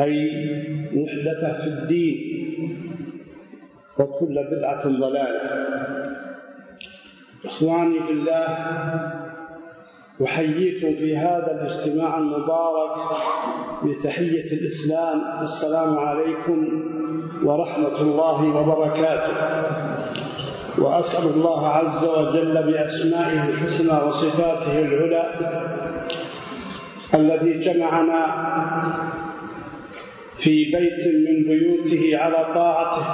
[0.00, 0.30] أي
[0.92, 2.18] محدثة في الدين
[3.98, 5.50] وكل بدعة ضلالة.
[7.44, 8.46] إخواني في الله
[10.24, 12.90] أحييكم في هذا الاجتماع المبارك
[13.84, 15.22] بتحية الإسلام.
[15.42, 16.66] السلام عليكم
[17.44, 19.34] ورحمة الله وبركاته.
[20.78, 25.24] وأسأل الله عز وجل بأسمائه الحسنى وصفاته العلى
[27.14, 28.26] الذي جمعنا
[30.38, 33.04] في بيت من بيوته على طاعته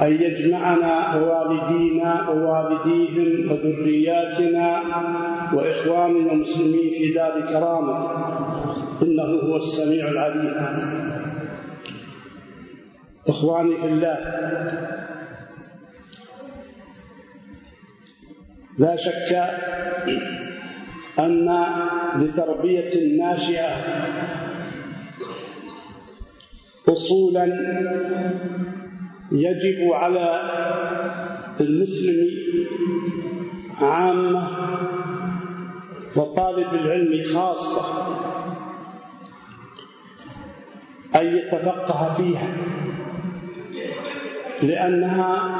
[0.00, 4.82] أن يجمعنا ووالدينا ووالديهم وذرياتنا
[5.54, 7.98] وإخواننا المسلمين في دار كرامة.
[9.02, 10.54] إنه هو السميع العليم.
[13.28, 14.18] إخواني في الله
[18.78, 19.30] لا شك
[21.18, 21.48] أن
[22.16, 23.68] لتربية الناشئة
[26.88, 27.44] أصولا
[29.34, 30.40] يجب على
[31.60, 32.30] المسلم
[33.80, 34.48] عامة
[36.16, 37.82] وطالب العلم خاصة
[41.16, 42.48] أن يتفقه فيها
[44.62, 45.54] لأنها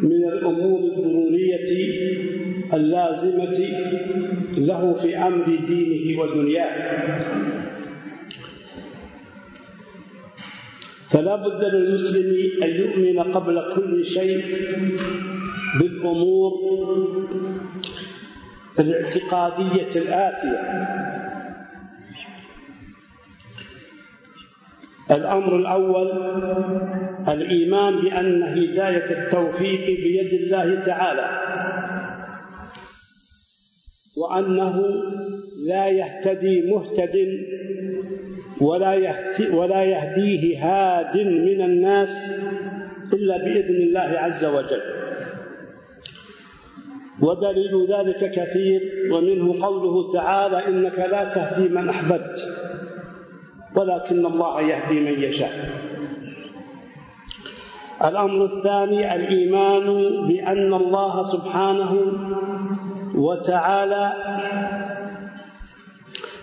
[0.00, 1.66] من الأمور الضرورية
[2.74, 3.58] اللازمة
[4.58, 7.75] له في أمر دينه ودنياه.
[11.10, 14.44] فلا بد للمسلم أن يؤمن قبل كل شيء
[15.80, 16.52] بالأمور
[18.78, 20.60] الاعتقادية الآتية.
[25.10, 26.10] الأمر الأول
[27.28, 31.40] الإيمان بأن هداية التوفيق بيد الله تعالى
[34.16, 34.82] وأنه
[35.68, 37.14] لا يهتدي مهتد
[38.60, 42.30] ولا يهدي ولا يهديه هاد من الناس
[43.12, 44.82] إلا بإذن الله عز وجل.
[47.20, 48.80] ودليل ذلك كثير
[49.12, 52.38] ومنه قوله تعالى إنك لا تهدي من أحببت
[53.76, 55.52] ولكن الله يهدي من يشاء.
[58.04, 59.86] الأمر الثاني الإيمان
[60.28, 61.92] بأن الله سبحانه
[63.14, 64.12] وتعالى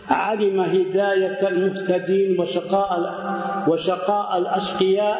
[0.09, 2.99] علم هداية المهتدين وشقاء
[3.69, 5.17] وشقاء الأشقياء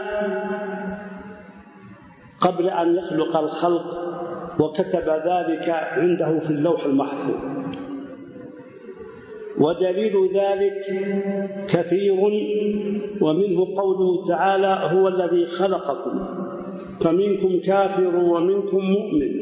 [2.42, 4.14] قبل أن يخلق الخلق
[4.60, 7.36] وكتب ذلك عنده في اللوح المحفوظ.
[9.58, 10.82] ودليل ذلك
[11.70, 12.14] كثير
[13.22, 16.26] ومنه قوله تعالى هو الذي خلقكم
[17.02, 19.34] فمنكم كافر ومنكم مؤمن.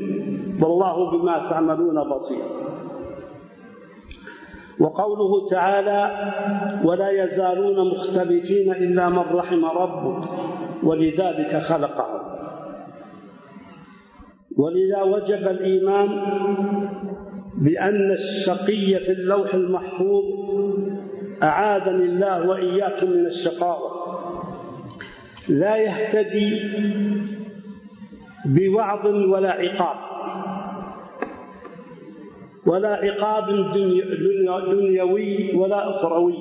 [0.64, 2.61] والله بما تعملون بصير.
[4.82, 6.02] وقوله تعالى
[6.84, 10.30] ولا يزالون مختلفين إلا من رحم ربك
[10.84, 12.22] ولذلك خلقهم.
[14.58, 16.10] ولذا وجب الإيمان
[17.58, 20.24] بأن الشقي في اللوح المحفوظ
[21.44, 23.92] أعاذني الله وإياكم من الشقاوة.
[25.50, 26.62] لا يهتدي
[28.46, 30.11] بوعظ ولا عقاب.
[32.66, 33.74] ولا عقاب
[34.66, 36.34] دنيوي ولا أخروي.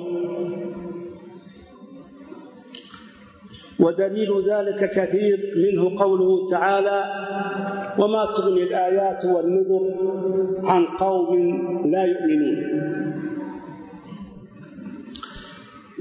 [3.79, 7.03] ودليل ذلك كثير منه قوله تعالى
[7.99, 9.95] وما تغني الآيات والنذر
[10.63, 11.29] عن قوم
[11.91, 12.57] لا يؤمنون.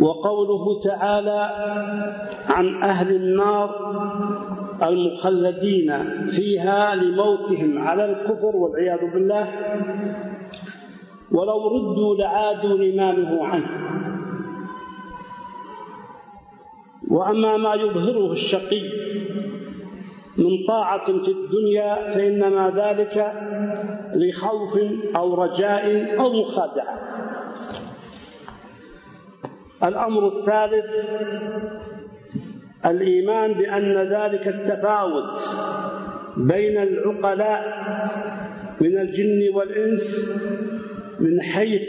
[0.01, 1.43] وقوله تعالى
[2.49, 3.71] عن أهل النار
[4.83, 5.93] المخلدين
[6.27, 9.49] فيها لموتهم على الكفر والعياذ بالله.
[11.33, 13.13] ولو ردوا لعادوا لما
[13.45, 13.71] عنه.
[17.09, 18.83] وأما ما يظهره الشقي
[20.37, 23.33] من طاعة في الدنيا فإنما ذلك
[24.15, 24.79] لخوف
[25.17, 27.01] أو رجاء أو مخادعة.
[29.85, 31.11] الأمر الثالث
[32.87, 35.39] الإيمان بأن ذلك التفاوت
[36.37, 37.63] بين العقلاء
[38.81, 40.31] من الجن والإنس
[41.21, 41.83] من حيث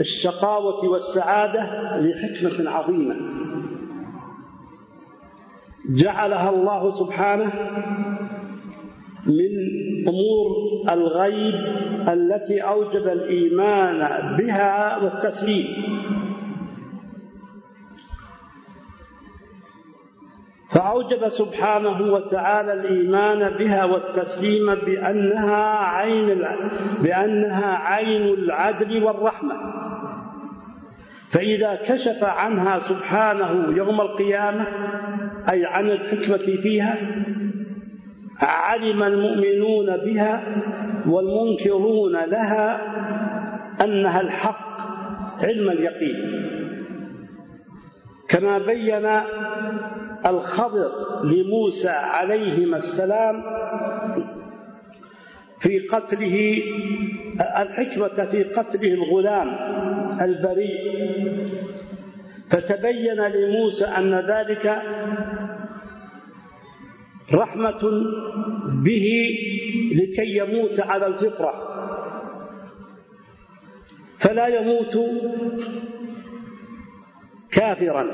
[0.00, 1.62] الشقاوة والسعادة
[2.00, 3.16] لحكمه عظيمة.
[5.90, 7.52] جعلها الله سبحانه
[9.26, 9.52] من
[10.08, 10.46] أمور
[10.90, 11.54] الغيب
[12.08, 13.98] التي أوجب الإيمان
[14.36, 15.66] بها والتسليم.
[20.76, 26.44] فأوجب سبحانه وتعالى الإيمان بها والتسليم بأنها عين
[27.02, 29.54] بأنها عين العدل والرحمة.
[31.30, 34.66] فإذا كشف عنها سبحانه يوم القيامة
[35.50, 36.96] أي عن الحكمة فيها
[38.40, 40.42] علم المؤمنون بها
[41.06, 42.80] والمنكرون لها
[43.84, 44.80] أنها الحق
[45.42, 46.46] علم اليقين.
[48.28, 49.06] كما بين
[50.26, 50.90] الخضر
[51.24, 53.42] لموسى عليهما السلام
[55.60, 56.62] في قتله
[57.62, 59.48] الحكمة في قتله الغلام
[60.20, 61.06] البريء.
[62.50, 64.82] فتبين لموسى أن ذلك
[67.34, 67.82] رحمة
[68.84, 69.38] به
[69.92, 71.52] لكي يموت على الفطرة.
[74.18, 74.98] فلا يموت
[77.50, 78.06] كافرا.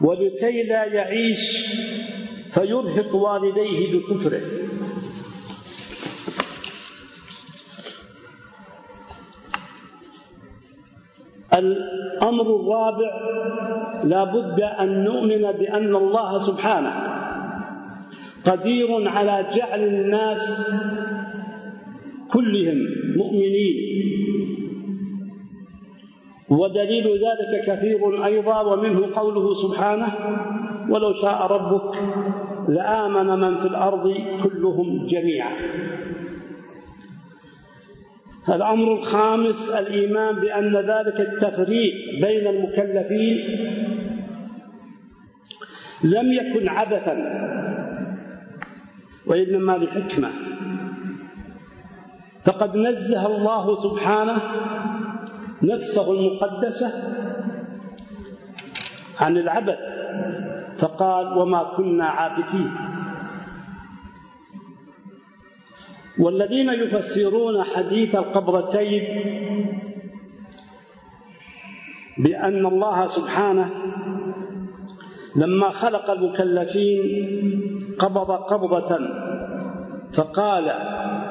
[0.00, 1.42] ولكي لا يعيش
[2.54, 4.40] فيرهق والديه بكفره.
[11.54, 13.12] الأمر الرابع
[14.04, 16.94] لا بد أن نؤمن بأن الله سبحانه
[18.44, 20.44] قدير على جعل الناس
[22.32, 22.78] كلهم
[23.16, 23.76] مؤمنين.
[26.50, 30.14] ودليل ذلك كثير أيضا ومنه قوله سبحانه
[30.88, 31.98] ولو شاء ربك
[32.68, 35.52] لآمن من في الأرض كلهم جميعا.
[38.48, 43.38] الأمر الخامس الإيمان بأن ذلك التفريق بين المكلفين
[46.04, 47.40] لم يكن عبثا.
[49.26, 50.30] وإنما لحكمة
[52.44, 54.38] فقد نزه الله سبحانه
[55.62, 56.92] نفسه المقدسة
[59.20, 59.78] عن العبث
[60.78, 62.70] فقال وما كنا عابثين
[66.18, 69.04] والذين يفسرون حديث القبرتين
[72.18, 73.70] بأن الله سبحانه
[75.36, 77.00] لما خلق المكلفين
[77.98, 78.98] قبض قبضة
[80.12, 80.64] فقال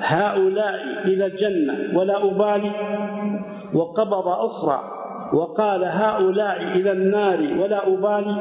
[0.01, 2.71] هؤلاء إلى الجنة ولا أبالي.
[3.73, 4.79] وقبض أخرى
[5.33, 8.35] وقال هؤلاء إلى النار ولا أبالي.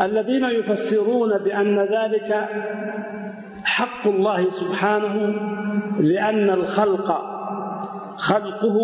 [0.00, 2.48] الذين يفسرون بأن ذلك
[3.64, 5.34] حق الله سبحانه
[6.00, 7.32] لأن الخلق
[8.16, 8.76] خلقه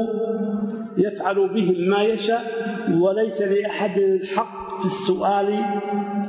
[0.97, 2.43] يفعل بهم ما يشاء
[2.93, 5.55] وليس لأحد الحق في السؤال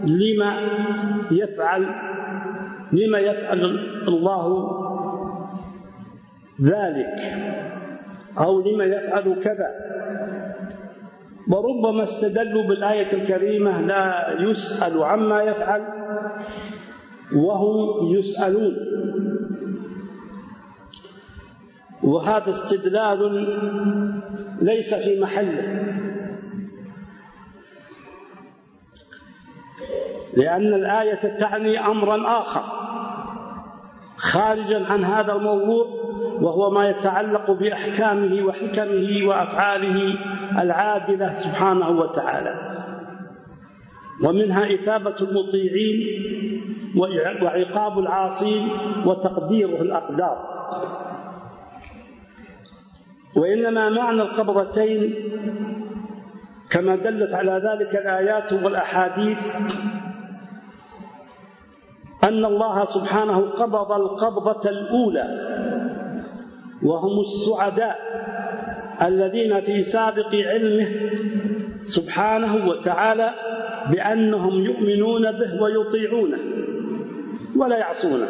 [0.04, 0.60] لما
[1.32, 1.86] يفعل
[2.92, 4.72] لما يفعل الله
[6.62, 7.16] ذلك.
[8.40, 9.70] أو لما يفعل كذا.
[11.50, 15.82] وربما استدلوا بالآية الكريمة لا يسأل عما يفعل
[17.36, 18.76] وهم يسألون.
[22.04, 23.48] وهذا استدلال
[24.62, 25.86] ليس في محله.
[30.38, 32.64] لأن الآية تعني أمرا آخر
[34.18, 36.09] خارجا عن هذا الموضوع.
[36.42, 40.14] وهو ما يتعلق بأحكامه وحكمه وأفعاله
[40.62, 42.56] العادلة سبحانه وتعالى.
[44.24, 46.00] ومنها إثابة المطيعين
[47.42, 48.68] وعقاب العاصين
[49.06, 50.60] وتقديره الأقدار.
[53.36, 55.14] وإنما معنى القبضتين
[56.70, 59.38] كما دلت على ذلك الآيات والأحاديث
[62.24, 65.59] أن الله سبحانه قبض القبضة الأولى
[66.84, 68.00] وهم السعداء
[69.02, 70.88] الذين في سابق علمه
[71.86, 73.34] سبحانه وتعالى
[73.92, 76.38] بأنهم يؤمنون به ويطيعونه
[77.56, 78.28] ولا يعصونه.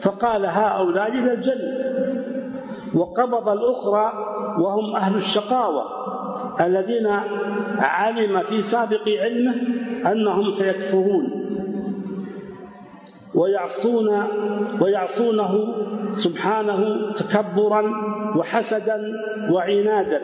[0.00, 1.80] فقال هؤلاء إلى الجنة
[2.94, 4.12] وقبض الأخرى
[4.58, 5.84] وهم أهل الشقاوة
[6.60, 7.06] الذين
[7.78, 9.54] علم في سابق علمه
[10.12, 11.39] أنهم سيكفرون.
[13.40, 14.08] ويعصون
[14.80, 15.52] ويعصونه
[16.14, 17.82] سبحانه تكبرا
[18.36, 18.98] وحسدا
[19.50, 20.20] وعنادا.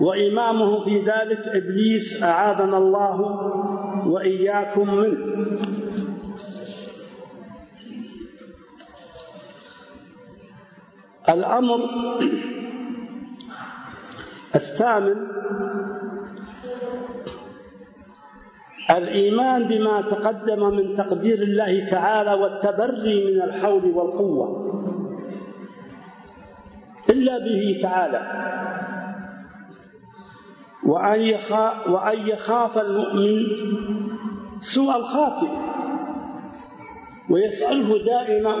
[0.00, 3.20] وإمامه في ذلك إبليس أعاذنا الله
[4.06, 5.18] وإياكم منه.
[11.28, 11.80] الأمر
[14.54, 15.16] الثامن
[18.90, 24.46] الإيمان بما تقدم من تقدير الله تعالى والتبري من الحول والقوة.
[27.10, 28.22] إلا به تعالى.
[30.86, 33.46] وأن يخاف, وأن يخاف المؤمن
[34.60, 35.70] سوء الخاتمة
[37.30, 38.54] ويسأله دائما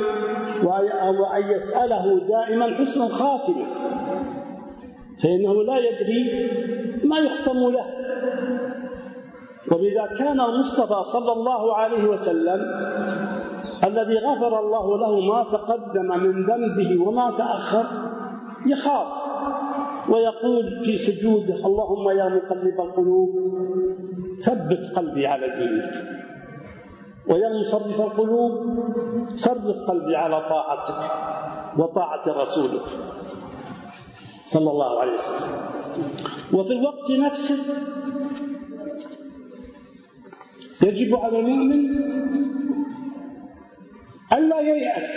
[1.20, 3.66] وأن يسأله دائما حسن الخاتمة
[5.22, 6.50] فإنه لا يدري
[7.04, 7.86] ما يختم له.
[9.70, 12.60] ولذا كان المصطفى صلى الله عليه وسلم
[13.84, 17.86] الذي غفر الله له ما تقدم من ذنبه وما تأخر
[18.66, 19.06] يخاف
[20.10, 23.30] ويقول في سجوده اللهم يا مقلب القلوب
[24.44, 25.92] ثبت قلبي على دينك.
[27.28, 28.52] ويا مصرف القلوب
[29.34, 31.00] صرف قلبي على طاعتك
[31.78, 32.86] وطاعة رسولك.
[34.44, 35.48] صلى الله عليه وسلم.
[36.54, 37.58] وفي الوقت نفسه
[40.82, 42.00] يجب على المؤمن
[44.32, 45.10] ألا ييأس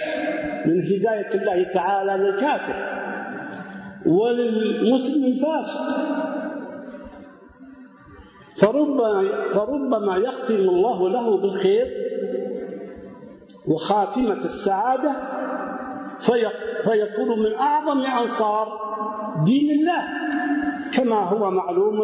[0.66, 2.78] من هداية الله تعالى للكافر
[4.06, 5.82] وللمسلم الفاسق.
[8.58, 9.24] فربما
[9.54, 11.88] فربما يختم الله له بالخير
[13.68, 15.12] وخاتمة السعادة
[16.84, 18.68] فيكون من أعظم أنصار
[19.46, 20.04] دين الله
[20.94, 22.00] كما هو معلوم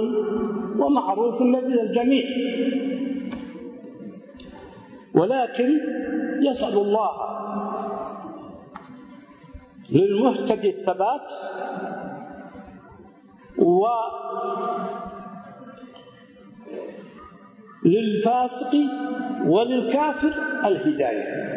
[0.79, 2.23] ومعروف لدى الجميع.
[5.13, 5.79] ولكن
[6.41, 7.11] يسأل الله
[9.89, 11.31] للمهتدي الثبات
[13.57, 13.87] و
[17.85, 18.75] للفاسق
[19.45, 20.33] وللكافر
[20.65, 21.49] الهداية.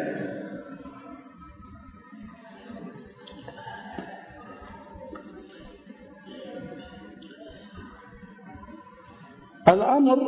[9.67, 10.19] الأمر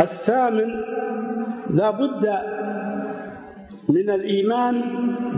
[0.00, 0.70] الثامن
[1.70, 2.24] لا بد
[3.88, 4.80] من الإيمان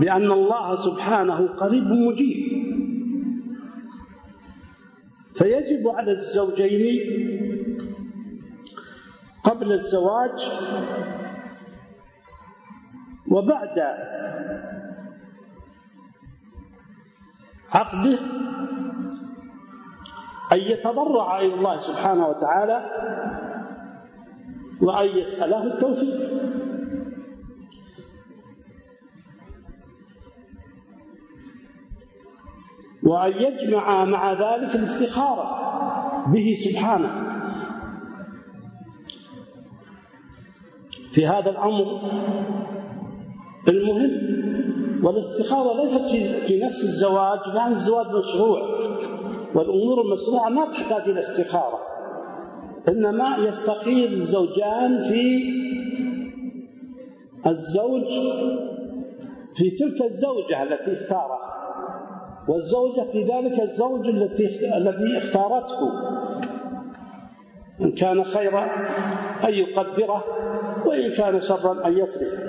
[0.01, 2.51] بأن الله سبحانه قريب مجيب.
[5.39, 7.01] فيجب على الزوجين
[9.45, 10.51] قبل الزواج
[13.31, 13.79] وبعد
[17.75, 18.19] عقده
[20.53, 22.79] أن يتضرع إلى الله سبحانه وتعالى
[24.83, 26.31] وأن يسأله التوفيق.
[33.03, 35.61] وأن يجمع مع ذلك الاستخارة
[36.27, 37.27] به سبحانه.
[41.13, 42.01] في هذا الأمر
[43.69, 44.31] المهم
[45.05, 46.17] والاستخارة ليست
[46.47, 48.61] في نفس الزواج لأن الزواج مشروع
[49.55, 51.90] والأمور المشروعة ما تحتاج إلى استخارة.
[52.89, 55.51] إنما يستخير الزوجان في
[57.47, 58.05] الزوج
[59.57, 61.51] في تلك الزوجة التي اختارها
[62.49, 65.91] والزوجة في ذلك الزوج التي الذي اختارته.
[67.81, 68.65] إن كان خيرا
[69.49, 70.25] أن يقدره
[70.87, 72.41] وإن كان شرا أن يصرف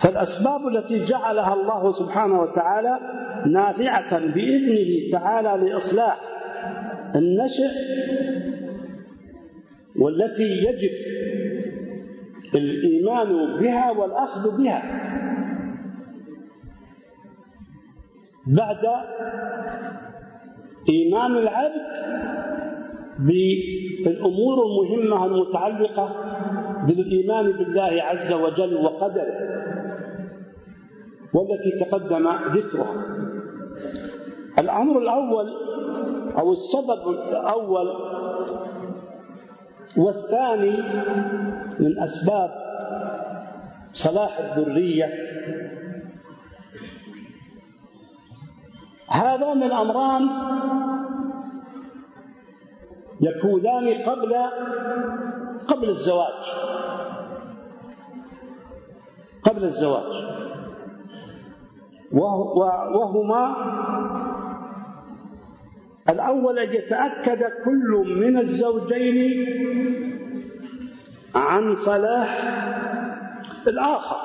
[0.00, 2.98] فالأسباب التي جعلها الله سبحانه وتعالى
[3.46, 6.20] نافعة بإذنه تعالى لإصلاح
[7.16, 7.70] النشء
[9.96, 10.90] والتي يجب
[12.54, 14.82] الإيمان بها والأخذ بها.
[18.46, 18.84] بعد
[20.88, 21.96] إيمان العبد
[23.18, 26.14] بالأمور المهمة المتعلقة
[26.86, 29.58] بالإيمان بالله عز وجل وقدره.
[31.32, 33.04] والتي تقدم ذكرها.
[34.58, 35.48] الأمر الأول
[36.38, 37.88] أو السبب الأول
[39.96, 40.82] والثاني
[41.80, 42.50] من أسباب
[43.92, 45.12] صلاح الذرية.
[49.08, 50.28] هذان الأمران
[53.20, 54.34] يكونان قبل
[55.68, 56.44] قبل الزواج.
[59.42, 60.47] قبل الزواج.
[62.12, 63.56] وهما
[66.08, 69.46] الأول أن يتأكد كل من الزوجين
[71.34, 72.30] عن صلاح
[73.68, 74.16] الآخر.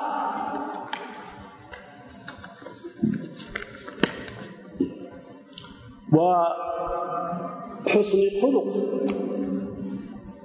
[7.84, 8.66] وحسن الخلق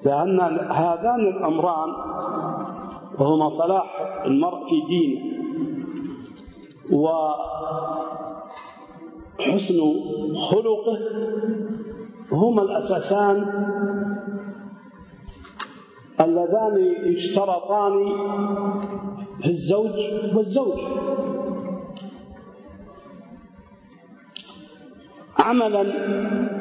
[0.06, 0.40] لأن
[0.72, 1.90] هذان الأمران
[3.20, 5.39] وهما صلاح المرء في دينه.
[6.92, 7.40] وحسن
[10.50, 10.98] خلقه
[12.32, 13.38] هما الأساسان
[16.22, 17.94] اللذان يشترطان
[19.42, 19.96] في الزوج
[20.36, 20.80] والزوج.
[25.40, 25.84] عملا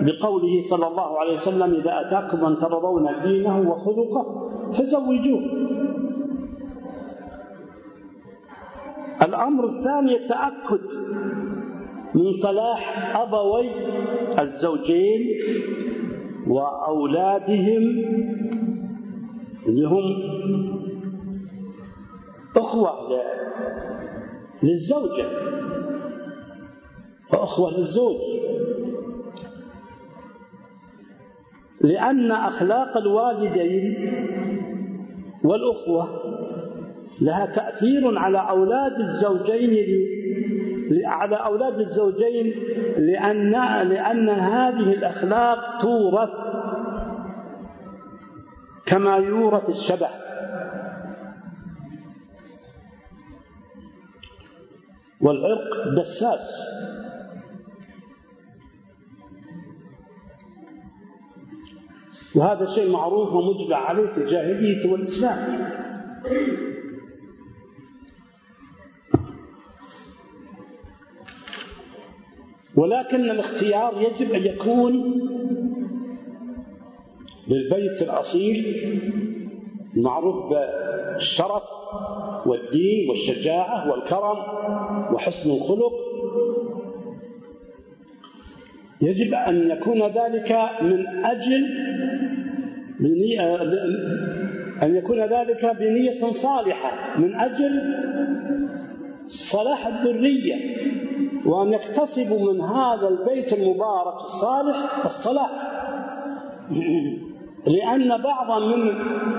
[0.07, 4.25] بقوله صلى الله عليه وسلم إذا أتاكم من ترضون دينه وخلقه
[4.73, 5.43] فزوجوه.
[9.23, 10.81] الأمر الثاني التأكد
[12.15, 13.71] من صلاح أبوي
[14.39, 15.27] الزوجين
[16.47, 17.83] وأولادهم
[19.67, 20.05] اللي هم
[22.57, 22.93] أخوة
[24.63, 25.27] للزوجة
[27.33, 28.17] وأخوة للزوج.
[31.81, 33.95] لأن أخلاق الوالدين
[35.45, 36.38] والأخوة
[37.21, 39.71] لها تأثير على أولاد الزوجين
[41.05, 42.55] على أولاد الزوجين
[42.97, 43.51] لأن
[43.89, 46.31] لأن هذه الأخلاق تورث
[48.87, 50.09] كما يورث الشبه
[55.21, 56.63] والعرق دساس.
[62.35, 65.69] وهذا شيء معروف ومجمع عليه في الجاهلية والإسلام.
[72.79, 74.93] ولكن الاختيار يجب أن يكون
[77.49, 78.65] للبيت الأصيل
[79.97, 81.63] المعروف بالشرف
[82.47, 84.39] والدين والشجاعة والكرم
[85.15, 85.93] وحسن الخلق.
[89.03, 91.67] يجب أن يكون ذلك من أجل
[94.83, 97.83] أن يكون ذلك بنية صالحة من أجل
[99.27, 100.78] صلاح الذرية.
[101.49, 105.51] وأن يكتسبوا من هذا البيت المبارك الصالح الصلاح.
[107.67, 108.95] لأن بعضا من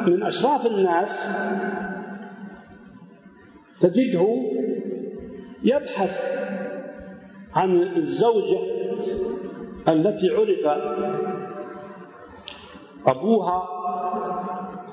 [0.05, 1.26] من أشراف الناس
[3.82, 4.28] تجده
[5.64, 6.39] يبحث
[7.55, 8.60] عن الزوجة
[9.88, 10.82] التي عرف
[13.07, 13.68] أبوها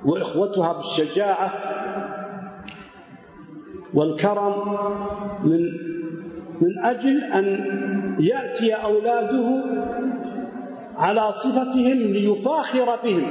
[0.04, 1.52] وإخوتها بالشجاعة
[3.94, 4.78] والكرم
[5.44, 5.60] من
[6.60, 7.46] من أجل أن
[8.20, 9.64] يأتي أولاده
[10.96, 13.28] على صفتهم ليفاخر بهم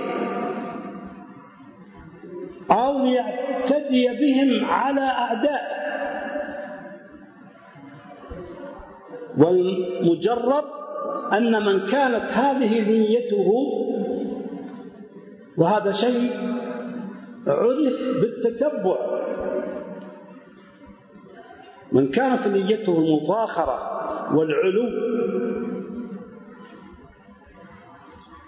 [2.71, 5.85] أو يعتدي بهم على أعداء.
[9.37, 10.63] والمجرب
[11.33, 13.51] أن من كانت هذه نيته
[15.57, 16.31] وهذا شيء
[17.47, 18.97] عرف بالتتبع
[21.95, 23.77] من كانت نيته المفاخرة
[24.35, 24.89] والعلو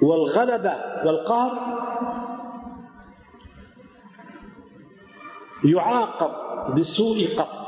[0.02, 0.74] والغلبة
[1.06, 1.78] والقهر
[5.66, 6.32] يعاقب
[6.76, 7.68] بسوء قصد.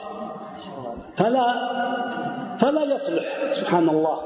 [1.15, 1.47] فلا
[2.57, 4.21] فلا يصلح سبحان الله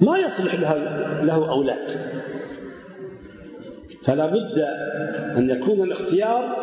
[0.00, 0.74] ما يصلح له,
[1.22, 2.12] له أولاد.
[4.04, 4.58] فلا بد
[5.36, 6.56] أن يكون الاختيار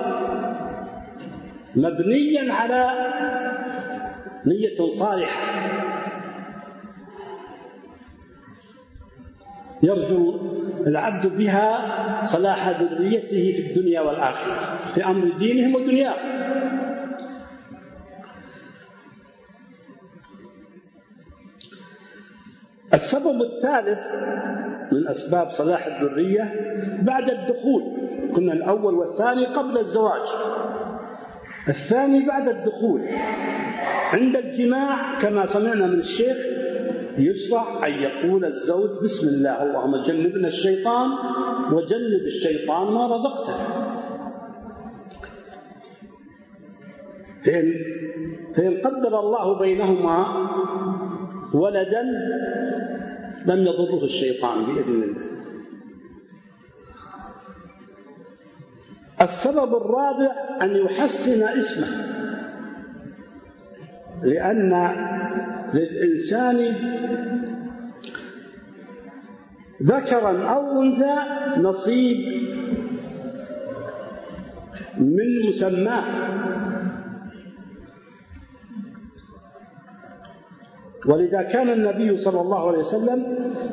[1.76, 2.92] مبنيا على
[4.46, 5.70] نية صالحة.
[9.84, 10.40] يرجو
[10.88, 16.40] العبد بها صلاح ذريته في الدنيا والآخرة في أمر دينهم ودنياهم
[22.94, 24.00] السبب الثالث
[24.92, 26.54] من أسباب صلاح الذرية
[27.02, 27.84] بعد الدخول.
[28.36, 30.28] كنا الأول والثاني قبل الزواج.
[31.68, 33.02] الثاني بعد الدخول.
[34.14, 36.38] عند الجماع كما سمعنا من الشيخ
[37.18, 41.10] يشرع أن يقول الزوج بسم الله اللهم جنبنا الشيطان
[41.72, 43.90] وجنب الشيطان ما رزقتنا
[47.46, 47.74] فإن,
[48.56, 50.26] فإن قدر الله بينهما
[51.54, 52.04] ولدا
[53.46, 55.30] لم يضره الشيطان بإذن الله.
[59.22, 60.32] السبب الرابع
[60.62, 61.88] أن يحسن اسمه
[64.24, 64.92] لأن
[65.74, 66.76] للإنسان
[69.84, 71.16] ذكرا أو أنثى
[71.58, 72.18] نصيب
[74.98, 76.06] من مسماه.
[81.06, 83.24] ولذا كان النبي صلى الله عليه وسلم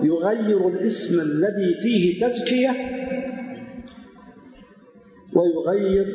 [0.02, 2.70] يغير الاسم الذي فيه تزكية
[5.34, 6.06] ويغير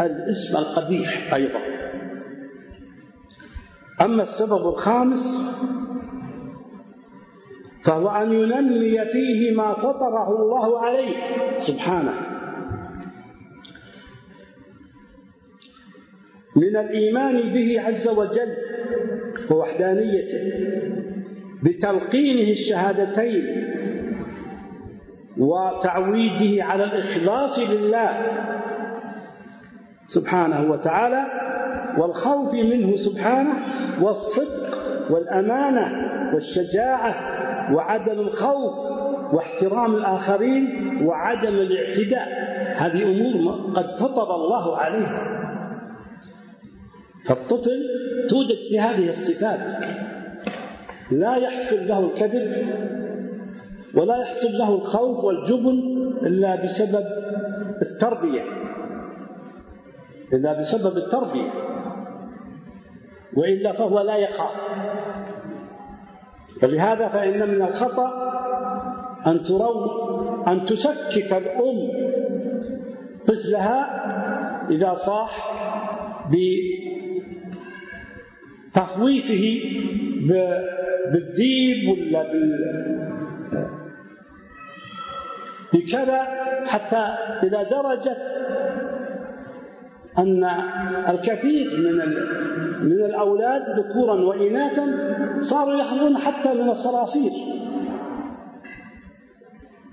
[0.00, 1.60] الاسم القبيح أيضا.
[4.00, 5.36] أما السبب الخامس
[7.84, 11.16] فهو أن ينمي فيه ما فطره الله عليه.
[11.58, 12.36] سبحانه.
[16.56, 18.56] من الإيمان به عز وجل
[19.50, 20.38] ووحدانيته
[21.62, 23.44] بتلقينه الشهادتين
[25.38, 28.10] وتعويده على الإخلاص لله
[30.06, 31.26] سبحانه وتعالى
[31.98, 33.54] والخوف منه سبحانه
[34.02, 34.78] والصدق
[35.10, 35.92] والأمانة
[36.34, 37.14] والشجاعة
[37.74, 38.74] وعدم الخوف
[39.32, 40.66] واحترام الآخرين
[41.06, 42.28] وعدم الاعتداء.
[42.76, 45.45] هذه أمور قد فطر الله عليها.
[47.26, 47.86] فالطفل
[48.28, 49.84] توجد في هذه الصفات.
[51.10, 52.66] لا يحصل له الكذب
[53.94, 55.78] ولا يحصل له الخوف والجبن
[56.22, 57.04] إلا بسبب
[57.82, 58.42] التربية.
[60.32, 61.50] إلا بسبب التربية.
[63.36, 64.50] وإلا فهو لا يخاف.
[66.60, 68.26] فلهذا فإن من الخطأ
[69.26, 70.06] أن ترو
[70.48, 71.90] أن تسكت الأم
[73.26, 74.06] طفلها
[74.70, 75.52] إذا صاح
[78.76, 79.60] بتخويفه
[81.12, 82.26] بالذيب ولا
[85.72, 86.22] بكذا
[86.66, 88.16] حتى إلى درجة
[90.18, 90.44] أن
[91.08, 91.96] الكثير من
[92.88, 94.86] من الأولاد ذكورا وإناثا
[95.40, 97.30] صاروا يحظون حتى من الصراصير.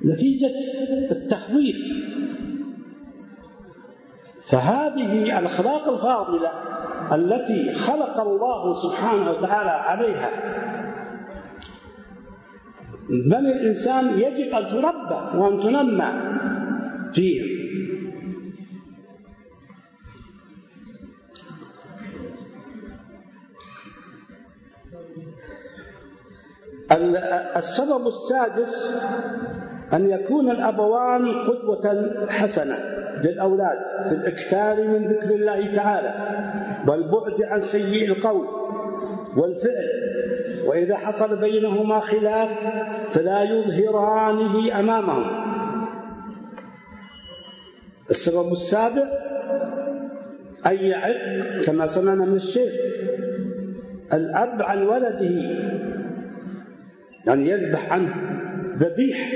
[0.05, 0.51] نتيجة
[1.11, 1.77] التخويف.
[4.51, 6.72] فهذه الأخلاق الفاضلة
[7.13, 10.29] التي خلق الله سبحانه وتعالى عليها.
[13.09, 16.11] بني الإنسان يجب أن تربى وأن تنمى
[17.13, 17.63] فيهم
[27.57, 28.89] السبب السادس
[29.93, 33.02] أن يكون الأبوان قدوة حسنة.
[33.23, 33.77] للأولاد
[34.09, 36.13] في الإكثار من ذكر الله تعالى
[36.87, 38.47] والبعد عن سيء القول
[39.37, 40.03] والفعل.
[40.65, 42.49] وإذا حصل بينهما خلاف
[43.11, 45.43] فلا يظهرانه أمامهم.
[48.09, 49.03] السبب السابع
[50.65, 52.73] أن يعق كما سمعنا من الشيخ
[54.13, 55.59] الأب عن ولده
[57.27, 58.13] يعني يذبح عنه
[58.77, 59.33] ذبيح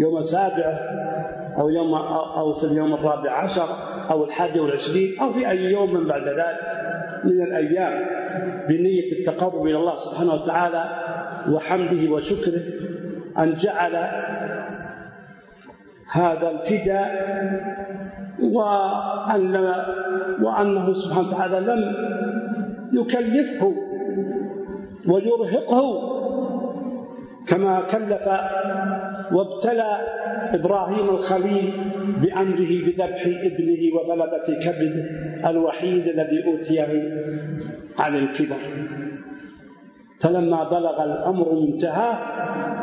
[0.00, 0.78] يوم السابع
[1.58, 3.68] أو يوم أو في اليوم الرابع عشر
[4.10, 6.58] أو الحادي والعشرين أو في أي يوم من بعد ذلك
[7.24, 8.06] من الأيام
[8.68, 10.84] بنية التقرب إلى الله سبحانه وتعالى
[11.50, 12.62] وحمده وشكره
[13.38, 13.96] أن جعل
[16.12, 17.32] هذا الفداء
[18.42, 19.56] وأن
[20.42, 21.94] وأنه سبحانه وتعالى لم
[22.92, 23.74] يكلفه
[25.08, 26.12] ويرهقه
[27.48, 28.28] كما كلف
[29.32, 29.90] وابتلى
[30.54, 31.72] إبراهيم الخليل
[32.22, 35.04] بأمره بذبح ابنه وغلبه كبده
[35.50, 36.90] الوحيد الذي اوتيه
[37.98, 38.56] على الكبر.
[40.20, 42.18] فلما بلغ الأمر منتهاه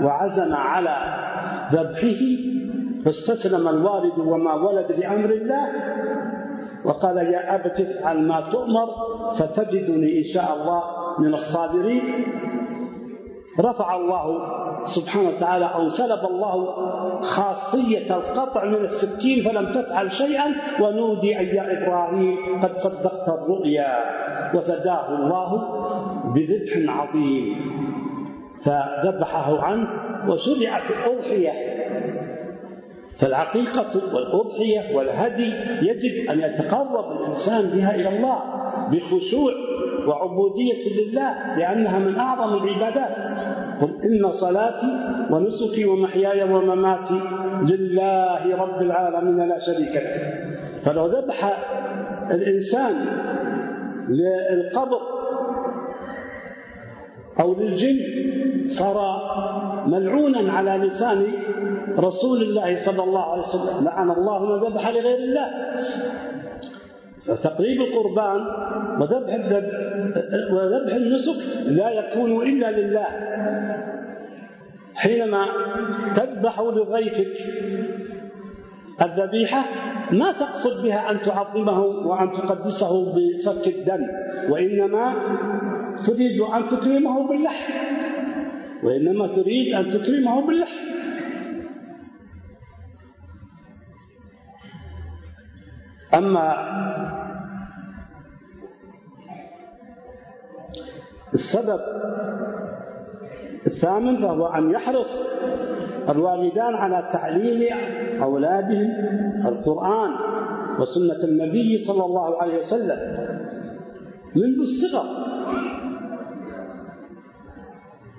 [0.05, 0.97] وعزم على
[1.73, 2.21] ذبحه
[3.05, 5.67] فاستسلم الوالد وما ولد لأمر الله
[6.85, 8.87] وقال يا ابت افعل ما تؤمر
[9.33, 10.83] ستجدني إن شاء الله
[11.19, 12.03] من الصابرين.
[13.59, 14.25] رفع الله
[14.84, 16.71] سبحانه وتعالى أو سلب الله
[17.21, 23.88] خاصية القطع من السكين فلم تفعل شيئا ونودي أن يا إبراهيم قد صدقت الرؤيا
[24.55, 25.49] وفداه الله
[26.34, 27.55] بذبح عظيم.
[28.63, 29.88] فذبحه عنه
[30.27, 31.51] وشرعت الأضحية
[33.19, 38.39] فالعقيقة والأضحية والهدي يجب أن يتقرب الإنسان بها إلى الله
[38.91, 39.51] بخشوع
[40.07, 43.15] وعبودية لله لأنها من أعظم العبادات.
[43.82, 44.91] قل إن صلاتي
[45.32, 47.21] ونسكي ومحياي ومماتي
[47.63, 50.13] لله رب العالمين لا شريك له.
[50.84, 51.39] فلو ذبح
[52.32, 52.93] الإنسان
[54.09, 55.01] للقبر
[57.39, 57.99] أو للجن
[58.67, 58.97] صار
[59.88, 61.25] ملعونا على لسان
[61.99, 63.84] رسول الله صلى الله عليه وسلم.
[63.86, 65.47] لعن الله من ذبح لغير الله.
[67.26, 68.41] فتقريب القربان
[69.01, 69.34] وذبح
[70.53, 73.07] وذبح النسك لا يكون إلا لله.
[74.95, 75.45] حينما
[76.15, 77.38] تذبح لضيفك
[79.01, 79.65] الذبيحة
[80.11, 84.07] ما تقصد بها أن تعظمه وأن تقدسه بسفك الدم
[84.49, 85.13] وإنما
[86.07, 87.74] تريد أن تكرمه باللحم
[88.84, 90.98] وإنما تريد أن تكرمه باللحم.
[96.14, 96.55] أما
[101.34, 101.80] السبب
[103.68, 105.24] الثامن فهو أن يحرص
[106.10, 107.78] الوالدان على تعليم
[108.24, 108.89] أولادهم
[109.45, 110.10] القرآن
[110.80, 112.99] وسنة النبي صلى الله عليه وسلم
[114.36, 115.05] منذ الصغر.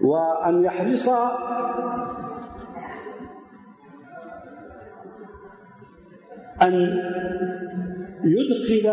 [0.03, 1.09] وأن يحرص
[6.63, 6.99] أن
[8.25, 8.91] يدخل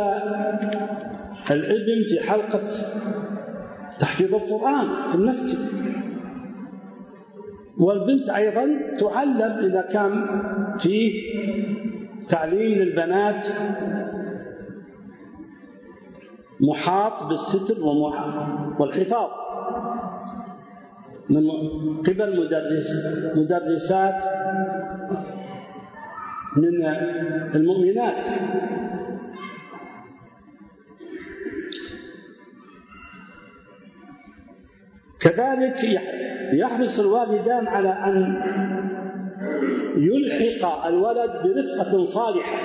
[1.52, 2.70] الابن في حلقة
[4.00, 5.58] تحفيظ القرآن في المسجد.
[7.78, 8.68] والبنت أيضا
[9.00, 10.26] تعلم إذا كان
[10.80, 11.14] فيه
[12.30, 13.46] تعليم للبنات
[16.60, 17.84] محاط بالستر
[18.80, 19.30] والحفاظ.
[21.30, 21.48] من
[21.98, 22.90] قبل مدرس
[23.36, 24.24] مدرسات
[26.56, 26.86] من
[27.56, 28.26] المؤمنات.
[35.20, 35.84] كذلك
[36.54, 38.42] يحرص الوالدان على أن
[39.98, 42.60] يلحق الولد برفقة صالحة.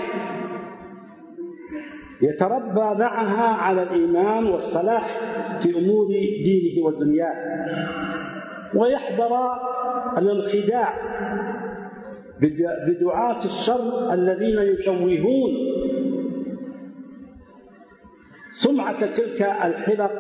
[2.23, 5.21] يتربى معها على الإيمان والصلاح
[5.61, 6.07] في أمور
[6.45, 7.63] دينه ودنياه.
[8.75, 9.33] ويحذر
[10.19, 10.95] الانخداع
[12.43, 15.51] بدعاة الشر الذين يشوهون.
[18.51, 20.13] سمعة تلك الحلق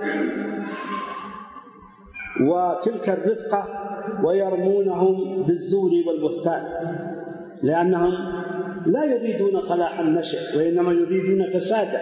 [2.41, 3.69] وتلك الرفقة
[4.25, 6.65] ويرمونهم بالزور والبهتان
[7.63, 8.13] لأنهم
[8.87, 12.01] لا يريدون صلاح النشء وإنما يريدون فساده.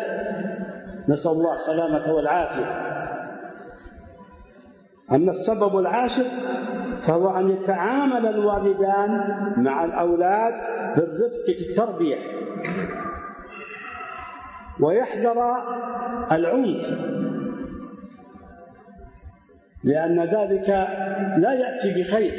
[1.09, 2.91] نسأل الله السلامة والعافية.
[5.13, 6.25] أما السبب العاشر
[7.07, 10.55] فهو أن يتعامل الوالدان مع الأولاد
[10.97, 12.17] بالرفق في التربية.
[14.81, 15.57] ويحذر
[16.33, 16.99] العنف.
[19.85, 20.69] لأن ذلك
[21.39, 22.33] لا يأتي بخير.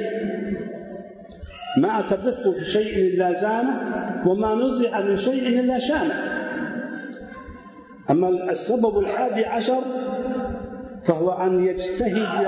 [1.78, 3.82] ما أتى الرفق في شيء إلا زانه
[4.28, 6.42] وما نزع من شيء إلا شانه.
[8.10, 9.82] أما السبب الحادي عشر
[11.06, 12.46] فهو أن يجتهد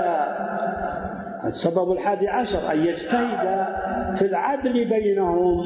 [1.44, 3.74] السبب الحادي عشر أن يجتهد
[4.16, 5.64] في العدل بينهم.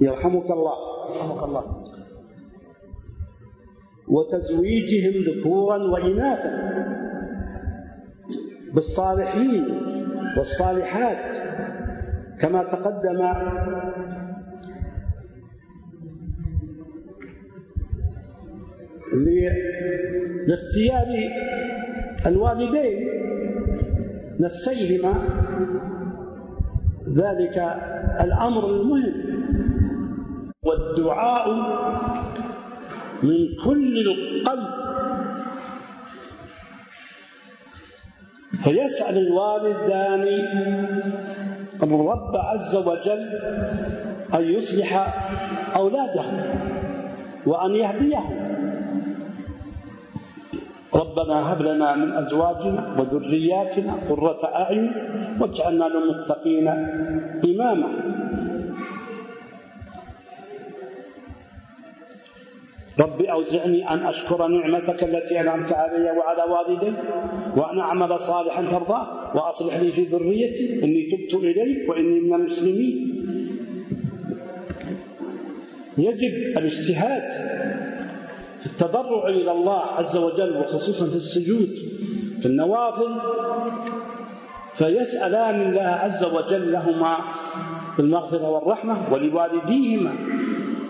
[0.00, 0.74] يرحمك الله.
[1.10, 1.84] يرحمك الله.
[4.08, 6.72] وتزويجهم ذكورا وإناثا.
[8.74, 9.64] بالصالحين
[10.36, 11.34] والصالحات
[12.40, 13.22] كما تقدم
[20.46, 21.06] لاختيار
[22.26, 23.08] الوالدين
[24.40, 25.14] نفسيهما.
[27.08, 27.58] ذلك
[28.20, 29.12] الأمر المهم.
[30.62, 31.50] والدعاء
[33.22, 34.68] من كل القلب.
[38.64, 40.26] فيسأل الوالدان
[41.82, 43.28] الرب عز وجل
[44.34, 44.96] أن يصلح
[45.76, 46.44] أولادهم
[47.46, 48.41] وأن يهديهم.
[50.94, 54.92] ربنا هب لنا من أزواجنا وذرياتنا قرة أعين
[55.40, 56.68] واجعلنا للمتقين
[57.50, 57.88] إماما.
[63.00, 66.92] رب أوزعني أن أشكر نعمتك التي أنعمت علي وعلى والدي
[67.56, 70.84] وأن أعمل صالحا ترضاه وأصلح لي في ذريتي.
[70.84, 73.22] إني تبت إليك وإني من المسلمين.
[75.98, 77.22] يجب الاجتهاد
[78.62, 81.68] في التضرع إلى الله عز وجل وخصوصا في السجود
[82.40, 83.20] في النوافل
[84.74, 87.18] فيسألان الله عز وجل لهما
[87.98, 90.12] بالمغفرة والرحمة ولوالديهما.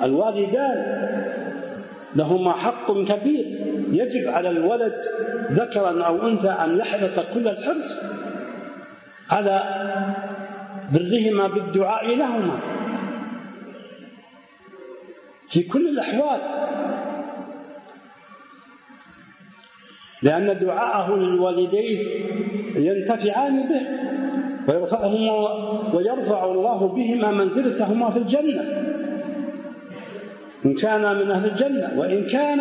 [0.02, 1.02] الوالدان
[2.16, 3.44] لهما حق كبير
[3.92, 4.94] يجب على الولد
[5.50, 7.88] ذكرا أو أنثى أن يحرص كل الحرص
[9.30, 9.62] على
[10.92, 12.60] برهما بالدعاء لهما.
[15.48, 16.40] في كل الأحوال
[20.22, 21.98] لأن دعاءه للوالدين
[22.76, 23.82] ينتفعان به
[24.68, 25.32] ويرفعهما
[25.94, 28.62] ويرفع الله بهما منزلتهما في الجنة.
[30.66, 32.60] إن كان من أهل الجنة وإن كان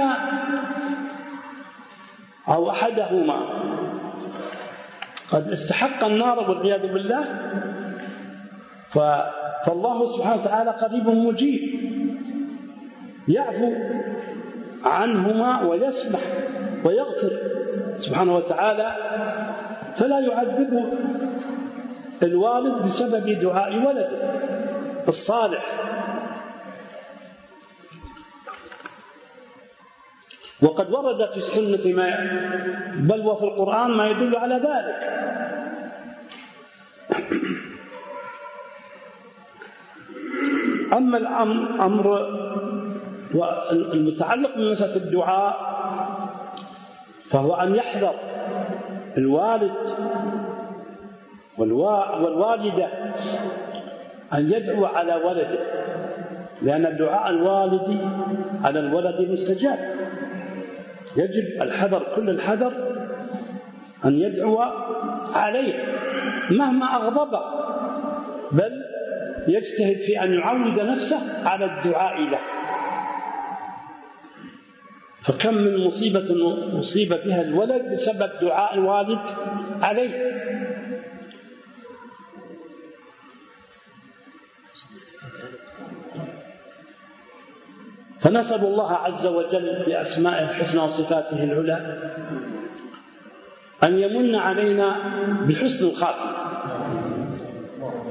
[2.49, 3.39] أو أحدهما
[5.31, 7.23] قد استحق النار والعياذ بالله
[8.93, 11.61] فالله سبحانه وتعالى قريب مجيب
[13.27, 13.73] يعفو
[14.85, 16.19] عنهما ويسمح
[16.85, 17.31] ويغفر
[17.97, 18.89] سبحانه وتعالى
[19.95, 20.93] فلا يعذبه
[22.23, 24.09] الوالد بسبب دعاء ولده
[25.07, 25.63] الصالح.
[30.61, 32.09] وقد ورد في السنة ما
[32.95, 34.99] بل وفي القرآن ما يدل على ذلك.
[40.93, 42.27] أما الأمر
[43.93, 45.70] المتعلق بمسألة الدعاء
[47.31, 48.13] فهو أن يحذر
[49.17, 49.71] الوالد
[51.57, 52.87] والوالدة
[54.33, 55.59] أن يدعو على ولده
[56.61, 58.01] لأن دعاء الوالد
[58.63, 59.79] على الولد مستجاب.
[61.17, 62.73] يجب الحذر كل الحذر
[64.05, 64.59] أن يدعو
[65.33, 65.73] عليه
[66.51, 67.41] مهما أغضبه
[68.51, 68.71] بل
[69.47, 72.39] يجتهد في أن يعود نفسه على الدعاء له.
[75.21, 76.35] فكم من مصيبة
[76.73, 79.29] مصيبة بها الولد بسبب دعاء الوالد
[79.81, 80.31] عليه؟
[88.19, 92.11] فنسأل الله عز وجل بأسمائه الحسنى وصفاته العلى
[93.83, 94.95] أن يمن علينا
[95.47, 96.37] بحسن الخاتمة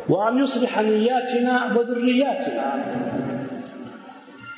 [0.09, 3.10] وأن يصلح نياتنا وذرياتنا.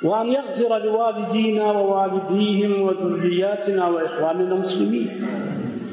[0.04, 5.08] وأن يغفر لوالدينا ووالديهم وذرياتنا وإخواننا المسلمين.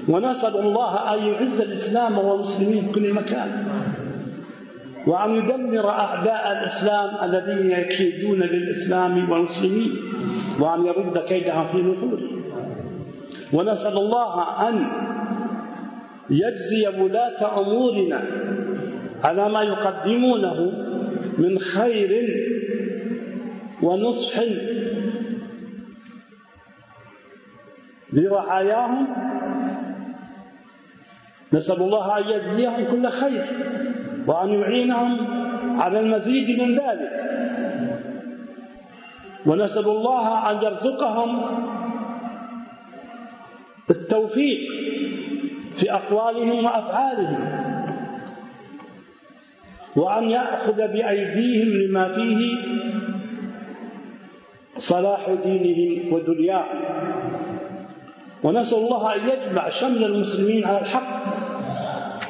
[0.10, 3.50] ونسأل الله أن يعز الإسلام والمسلمين في كل مكان.
[5.08, 9.92] وأن يدمر أعداء الإسلام الذين يكيدون للإسلام والمسلمين.
[10.60, 12.40] وأن يرد كيدهم في نحورهم
[13.54, 14.34] ونسأل الله
[14.70, 14.76] أن
[16.30, 18.22] يجزي ولاة أمورنا
[19.24, 20.72] على ما يقدمونه
[21.38, 22.10] من خير
[23.84, 24.42] ونصح
[28.14, 29.08] لرعاياهم
[31.54, 33.46] نسأل الله أن يجزيهم كل خير
[34.28, 35.28] وأن يعينهم
[35.82, 37.30] على المزيد من ذلك.
[39.46, 41.42] ونسأل الله أن يرزقهم
[43.90, 44.60] التوفيق
[45.80, 47.60] في أقوالهم وأفعالهم
[49.96, 52.58] وأن يأخذ بأيديهم لما فيه
[54.80, 56.80] صلاح دينهم ودنياهم.
[58.44, 61.20] ونسأل الله أن يجمع شمل المسلمين على الحق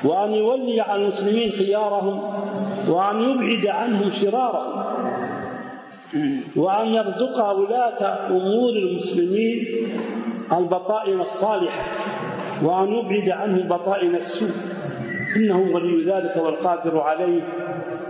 [0.06, 2.18] وأن يولي على المسلمين خيارهم
[2.90, 4.84] وأن يبعد عنهم شرارهم
[6.56, 9.66] وأن يرزق ولاة أمور المسلمين
[10.58, 11.86] البطائن الصالحة
[12.64, 14.50] وأن يبعد عنهم بطائن السوء.
[15.38, 17.42] إنه ولي ذلك والقادر عليه.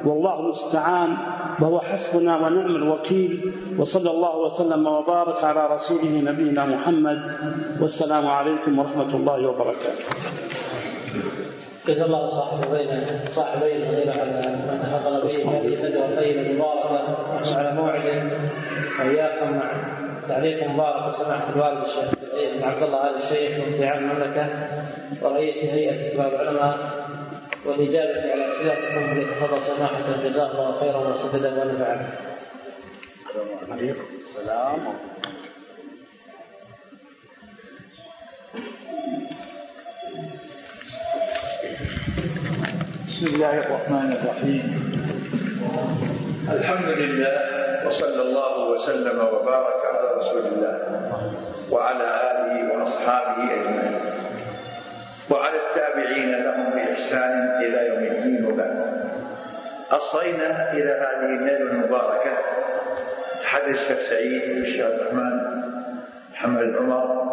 [0.06, 1.18] والله المستعان
[1.62, 7.20] وهو حسبنا ونعم الوكيل وصلى الله وسلم وبارك على رسوله نبينا محمد
[7.82, 10.06] والسلام عليكم ورحمة الله وبركاته.
[11.88, 12.89] جزا الله صاحبين
[13.36, 14.32] صاحبي الفضيلة على
[14.68, 18.06] ما تفضل به هذه الندوة الطيبة المباركة على موعد
[19.00, 19.68] وإياكم مع
[20.28, 22.10] تعليق مبارك وسماحة الوالد الشيخ
[22.58, 24.45] بن عبد الله آل الشيخ مفتي عام المملكة
[25.22, 26.78] ورئيس هيئة كبار العلماء.
[27.66, 32.10] والإجابة على أسئلتكم فليتفضل سماحة جزاه الله خيرا وسددا ونفعا.
[33.72, 34.93] عليكم السلام.
[43.07, 44.66] بسم الله الرحمن الرحيم.
[46.51, 47.38] الحمد لله
[47.88, 50.76] وصلى الله وسلم وبارك على رسول الله
[51.72, 53.99] وعلى آله وأصحابه أجمعين.
[55.32, 56.78] وعلى التابعين لهم
[57.10, 58.99] باحسان إلى يوم الدين وبعد.
[59.91, 62.32] اصينا إلى هذه الليلة المباركة.
[63.41, 65.41] تحدث السعيد الشيخ الرحمن
[66.32, 67.30] محمد العمر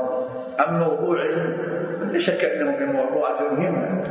[0.59, 1.19] عن موضوع
[2.13, 4.05] لا شك أنه من الموضوعات المهمه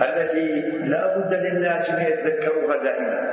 [0.00, 3.30] التي لا بد للناس أن يتذكروها دائما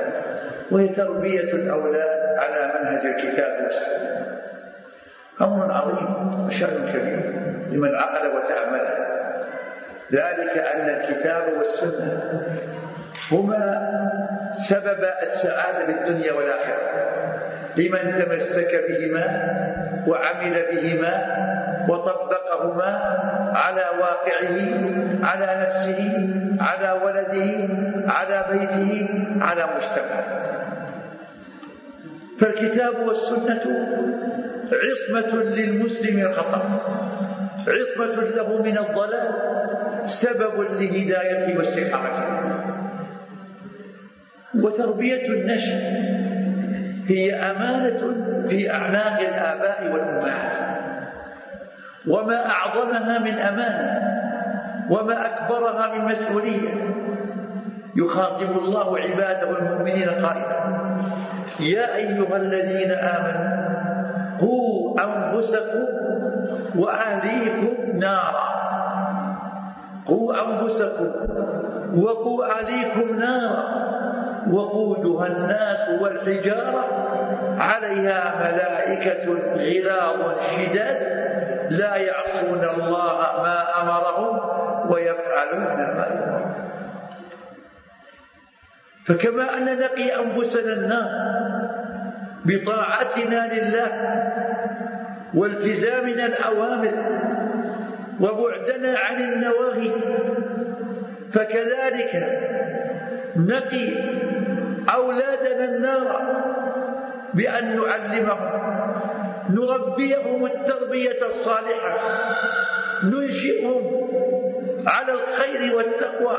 [0.70, 4.38] وهي تربية الأولاد على منهج الكتاب والسنة.
[5.40, 7.32] أمر عظيم وشأن كبير
[7.70, 9.07] لمن عقل وتامل
[10.12, 12.22] ذلك أن الكتاب والسنة
[13.32, 13.88] هما
[14.70, 17.08] سبب السعادة في الدنيا والآخرة.
[17.76, 19.24] لمن تمسك بهما
[20.06, 21.12] وعمل بهما
[21.88, 22.90] وطبقهما
[23.54, 24.58] على واقعه
[25.22, 26.28] على نفسه
[26.60, 27.74] على ولده
[28.12, 29.08] على بيته
[29.40, 30.24] على مجتمعه
[32.40, 33.62] فالكتاب والسنة
[34.72, 36.62] عصمة للمسلم الخطأ
[37.68, 39.28] عصمة له من الضلال
[40.22, 42.24] سبب لهدايته واستقامته
[44.64, 45.74] وتربية النشء
[47.06, 48.00] هي أمانة
[48.48, 50.78] في أعناق الآباء والأمهات.
[52.08, 54.08] وما أعظمها من أمانة
[54.90, 56.70] وما أكبرها من مسؤولية
[57.96, 60.58] يخاطب الله عباده المؤمنين قائلا
[61.60, 63.58] يا أيها الذين آمنوا
[64.40, 65.84] قوا أنفسكم
[66.76, 68.48] وأهليكم نارا.
[70.08, 71.10] قوا أنفسكم
[71.96, 73.78] وقوا أهليكم نارا
[74.50, 76.84] وقودها الناس والحجارة.
[77.58, 80.20] عليها ملائكة غلاظ
[80.56, 80.98] شداد.
[81.70, 84.40] لا يعصون الله ما أمرهم
[84.90, 86.54] ويفعلون ما يؤمرون.
[89.06, 91.10] فكما أن نقي أنفسنا النار
[92.44, 93.90] بطاعتنا لله
[95.34, 96.92] والتزامنا الأوامر
[98.20, 99.92] وبعدنا عن النواهي.
[101.34, 102.12] فكذلك
[103.36, 103.88] نقي
[104.94, 106.22] أولادنا النار
[107.34, 108.50] بأن نعلمهم
[109.50, 111.96] نربيهم التربية الصالحة
[113.04, 114.08] ننشئهم
[114.86, 116.38] على الخير والتقوى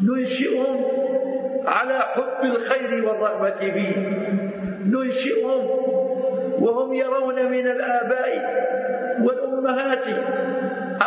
[0.00, 0.84] ننشئهم
[1.66, 3.96] على حب الخير والرغبة فيه
[4.86, 5.70] ننشئهم
[6.60, 8.60] وهم يرون من الآباء
[9.20, 10.06] والأمهات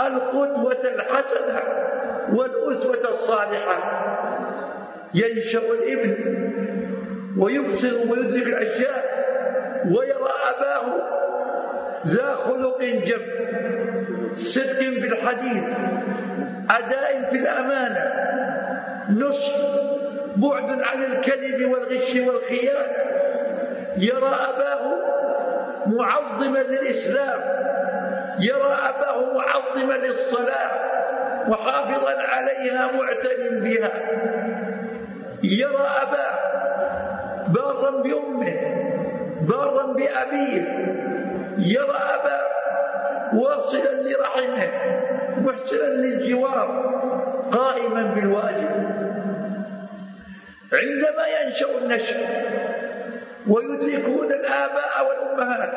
[0.08, 1.60] القدوة الحسنة
[2.34, 4.04] والأسوة الصالحة.
[5.14, 6.16] ينشأ الإبن
[7.40, 9.04] ويبصر ويدرك الأشياء
[9.92, 10.86] ويرى أباه
[12.08, 13.22] ذا خلق جم.
[14.36, 15.64] صدق في الحديث
[16.70, 18.14] أداء في الأمانة
[19.10, 19.56] نصح
[20.36, 22.94] بعد عن الكذب والغش والخيانة.
[23.98, 24.94] يرى أباه
[25.88, 27.40] معظما للإسلام
[28.40, 30.72] يرى أباه معظما للصلاة
[31.48, 33.92] محافظا عليها معتن بها.
[35.44, 36.40] يرى أباه
[37.48, 38.56] بارا بأمه
[39.42, 40.64] بارا بأبيه.
[41.58, 42.44] يرى أباه
[43.36, 44.70] واصلا لرحمه
[45.38, 46.94] محسنا للجوار
[47.52, 48.70] قائما بالواجب.
[50.74, 52.18] عندما ينشأ النشأ
[53.48, 55.74] ويدركون الآباء والأمهات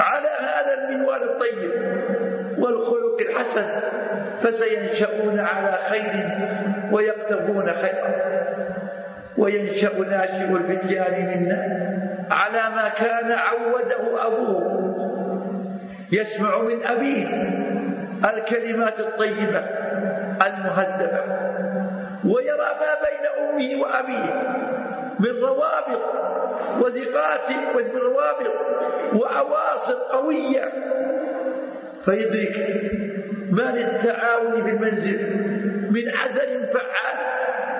[0.00, 1.70] على هذا المنوال الطيب
[2.58, 3.66] والخلق الحسن
[4.42, 6.38] فسينشأون على خير
[6.92, 8.14] ويقتفون خيرا.
[9.38, 11.88] وينشأ ناشئ الفتيان منا
[12.30, 14.88] على ما كان عوده أبوه.
[16.12, 17.26] يسمع من أبيه
[18.24, 19.58] الكلمات الطيبة
[20.46, 21.20] المهذبة
[22.24, 24.42] ويرى ما بين أمه وأبيه.
[25.20, 26.02] من روابط
[26.80, 27.48] وثقات
[27.94, 28.54] وروابط
[29.12, 30.72] وأواصر قوية.
[32.04, 32.56] فيدرك
[33.50, 35.18] ما للتعاون في المنزل
[35.90, 37.18] من عدل فعال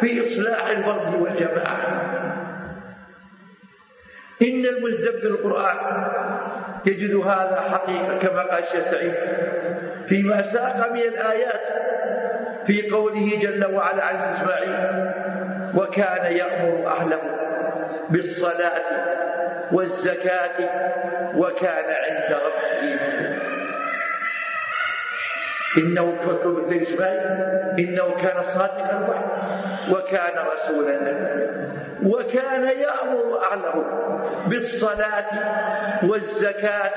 [0.01, 2.09] في إصلاح الفرد والجماعة.
[4.43, 5.77] إن الملزم في القرآن
[6.87, 9.15] يجد هذا حقيقة كما قال الشيخ سعيد
[10.09, 11.61] فيما ساق من الآيات
[12.67, 14.75] في قوله جل وعلا عن إسماعيل
[15.79, 17.21] وكان يأمر أهله
[18.11, 18.83] بالصلاة
[19.73, 20.59] والزكاة
[21.37, 22.99] وكان عند ربه
[25.79, 27.21] إنه كفر إسماعيل
[27.79, 29.25] إنه كان صادق الوحي
[29.93, 30.99] وكان رسولا
[32.07, 33.85] وكان يأمر أهله
[34.47, 35.27] بالصلاة
[36.03, 36.93] والزكاة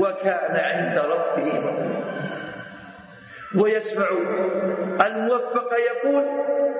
[0.00, 1.62] وكان عند ربه
[3.56, 4.08] ويسمع.
[5.06, 6.24] الموفق يقول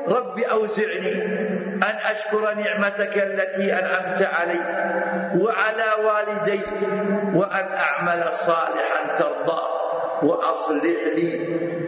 [0.08, 1.24] رب أوزعني
[1.76, 4.60] أن أشكر نعمتك التي أنعمت علي
[5.42, 6.60] وعلى والدي
[7.38, 9.74] وأن أعمل صالحا ترضاه
[10.24, 11.30] وأصلح لي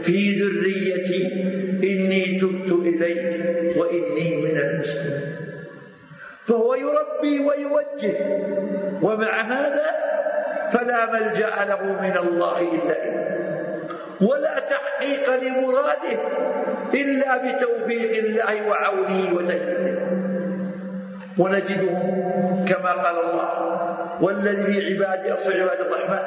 [0.05, 1.32] في ذريتي.
[1.84, 5.37] إني تبت إليك وإني من المسلمين.
[6.49, 8.16] فهو يربي ويوجه
[9.03, 9.87] ومع هذا
[10.72, 13.36] فلا ملجأ له من الله إلا إليه.
[14.21, 16.19] ولا تحقيق لمراده
[16.95, 19.99] إلا بتوفيق الله وعونه وتجده
[21.39, 22.01] ونجدهم
[22.69, 23.49] كما قال الله
[24.21, 26.25] والذي في عباد أصل عباد الرحمن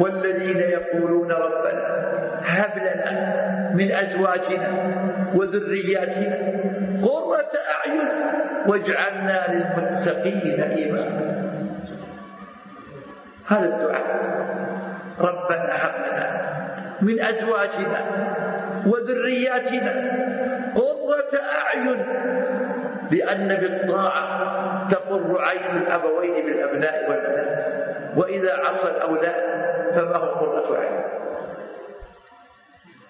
[0.00, 1.82] والذين يقولون ربنا
[2.44, 3.12] هب لنا
[3.74, 4.68] من أزواجنا
[5.34, 6.36] وذرياتنا
[7.02, 8.08] قرة أعين
[8.66, 11.38] واجعلنا للمتقين إماما.
[13.48, 14.04] هذا الدعاء.
[15.18, 16.37] ربنا هب لنا
[17.02, 18.04] من أزواجنا
[18.86, 19.92] وذرياتنا
[20.74, 22.06] قرة أعين
[23.10, 27.64] لأن بالطاعة تقر عين الأبوين بالأبناء والبنات
[28.16, 29.58] وإذا عصى الأولاد
[29.94, 31.00] فما هو قرة عين؟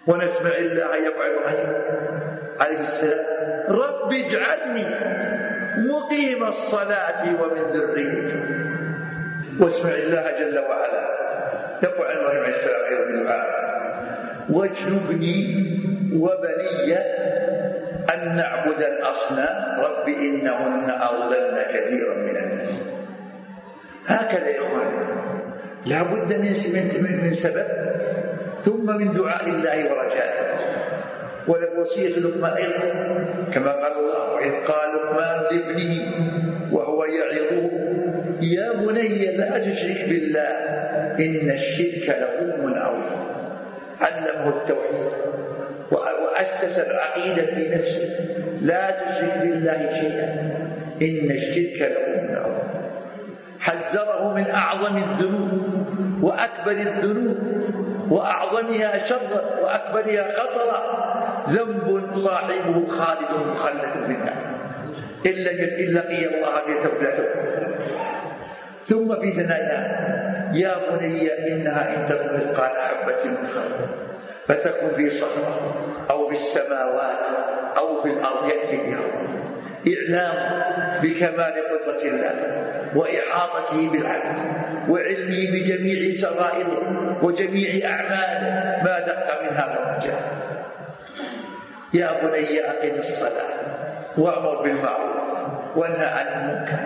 [0.07, 1.39] ونسمع الله يفعل
[2.61, 3.25] عليه السلام.
[3.69, 4.87] رب اجعلني
[5.89, 8.43] مقيم الصلاة ومن ذريتي.
[9.61, 11.09] واسمع الله جل وعلا.
[11.83, 13.45] يقول إبراهيم عليه السلام أيضا
[14.51, 15.39] واجنبني
[16.13, 16.97] وبني
[18.15, 19.81] أن نعبد الأصنام.
[19.81, 22.73] رب إنهن أضللن كثيرا من الناس.
[24.07, 24.91] هكذا يا إخوان
[25.87, 27.67] لا بد من من سبب
[28.65, 30.59] ثم من دعاء الله ورجائه
[31.49, 32.73] ولوصية لقمان
[33.53, 35.93] كما قال الله إذ قال لقمان لابنه
[36.73, 37.71] وهو يعظه
[38.41, 40.51] يا بني لا تشرك بالله
[41.21, 43.38] إن الشرك لظلم عظيم.
[44.01, 45.09] علمه التوحيد
[45.93, 48.09] وأسس العقيدة في نفسه.
[48.61, 50.29] لا تشرك بالله شيئا.
[51.03, 52.59] إن الشرك لظلم
[53.61, 55.63] حذره من أعظم الذنوب
[56.23, 57.37] وأكبر الذنوب
[58.11, 60.99] وأعظمها شرا وأكبرها خطرا
[61.49, 64.59] ذنب صاحبه خالد مخلد في النار
[65.27, 65.51] إلا
[65.99, 67.25] لقي الله بتوبته
[68.89, 73.87] ثم في ثنايا يا بني إنها إن تكن مثقال حبة من خردل
[74.47, 75.75] فتكن في صخرة
[76.11, 77.19] أو في السماوات
[77.77, 79.01] أو في الأرض يأتي بها.
[79.89, 80.63] إعلام
[81.03, 82.35] بكمال قدرة الله
[82.97, 84.39] وإحاطته بالعبد
[84.91, 90.19] وعلمه بجميع سرائره وجميع أعماله ما دق منها مرجع
[91.95, 93.55] يا بني أقم الصلاة
[94.19, 95.17] وأمر بالمعروف
[95.77, 96.79] وانهى عن المنكر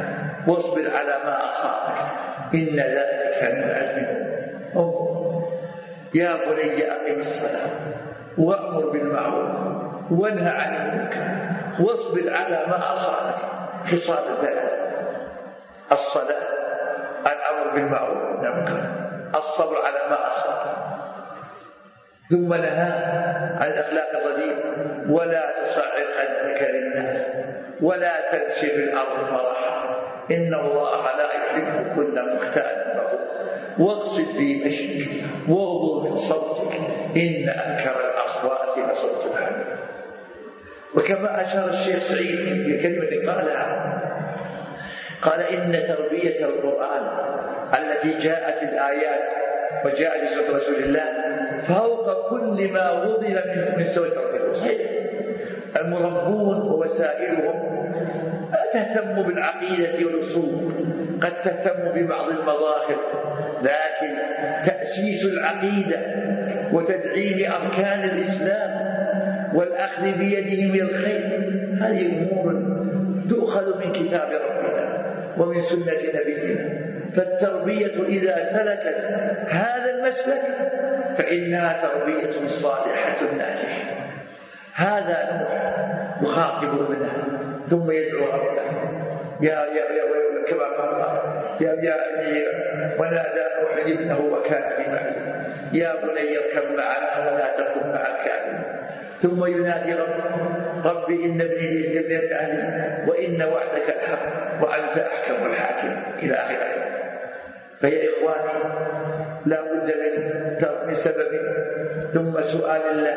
[0.46, 2.21] واصبر على ما أصابك
[2.54, 4.32] إن ذلك من عزم
[6.14, 7.70] يا بني أقم الصلاة
[8.38, 9.50] وأمر بالمعروف
[10.10, 11.20] وانهى عن المنكر
[11.80, 13.36] واصبر على ما أصابك
[13.86, 14.72] خصال ذلك.
[15.92, 16.42] الصلاة
[17.26, 18.84] الأمر بالمعروف والنهي
[19.34, 20.82] الصبر على ما أصاب
[22.30, 22.92] ثم نهى
[23.60, 24.56] عن الأخلاق الرديئة
[25.10, 27.26] ولا تصعد خدك للناس
[27.80, 28.30] ولا
[28.60, 29.81] في الأرض مرحا.
[30.30, 32.76] إن الله لا يحب كل مختال
[33.78, 36.72] واقصد في مشيك واغضر من صوتك.
[37.16, 39.64] إن أنكر الأصوات لصوت الحمد
[40.94, 43.92] وكما أشار الشيخ سعيد في كلمة قالها
[45.22, 47.02] قال إن تربية القرآن
[47.78, 49.22] التي جاءت الآيات
[49.84, 51.04] وجاءت في سورة رسول الله
[51.68, 53.28] فوق كل ما وضع
[53.76, 54.10] من سورة
[54.54, 55.01] صحيح.
[55.76, 57.72] المربون ووسائلهم
[58.72, 60.72] تهتم بالعقيدة والأصول
[61.22, 62.96] قد تهتم ببعض المظاهر
[63.62, 64.16] لكن
[64.64, 66.00] تأسيس العقيدة
[66.72, 68.82] وتدعيم أركان الإسلام
[69.54, 72.62] والأخذ بيده من الخير هذه أمور
[73.28, 75.02] تؤخذ من كتاب ربنا
[75.38, 76.82] ومن سنة نبينا.
[77.16, 78.96] فالتربية إذا سلكت
[79.48, 80.42] هذا المسلك
[81.18, 84.01] فإنها تربية صالحة ناجحة.
[84.74, 87.12] هذا نوح يخاطب ابنه
[87.70, 88.62] ثم يدعو ربه.
[89.40, 90.02] يا يا يا
[90.48, 91.18] كما قال
[91.60, 91.96] يا يا
[92.98, 94.82] ونادى نوح ابنه وكان في
[95.78, 98.62] يا بني اركب معنا ولا تكن مع الكافرين.
[99.22, 100.24] ثم ينادي ربه
[100.84, 106.02] رب إن ابني من أهلي وإن وعدك الحق وأنت أحكم الحاكم.
[106.18, 106.82] إلى آخر آية
[107.80, 108.52] فيا إخواني
[109.46, 109.94] لا بد
[110.86, 111.30] من سبب
[112.14, 113.14] ثم سؤال الله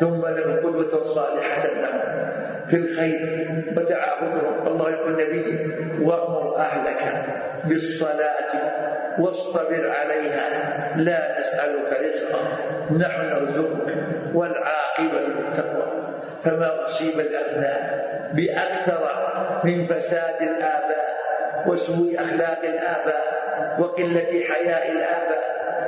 [0.00, 0.26] ثم
[0.92, 2.20] قدوة صالحة له.
[2.70, 7.24] في الخير وتعاهدهم الله يقول نبي وأمر أهلك
[7.64, 8.50] بالصلاة
[9.18, 10.46] واصطبر عليها
[10.96, 12.42] لا نسألك رزقا
[12.98, 13.94] نحن نرزقك
[14.34, 15.86] والعاقبة للتقوى.
[16.44, 19.10] فما أصيب الأبناء بأكثر
[19.64, 21.10] من فساد الآباء
[21.66, 23.40] وسوء أخلاق الآباء
[23.78, 25.40] وقلة حياء الآباء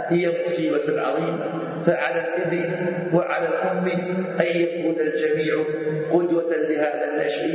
[0.08, 1.44] هي مصيبة عظيمة.
[1.86, 2.70] فعلى الابن
[3.14, 3.88] وعلى الأم
[4.40, 5.54] أن يكون الجميع
[6.12, 7.46] قدوة لهذا النشء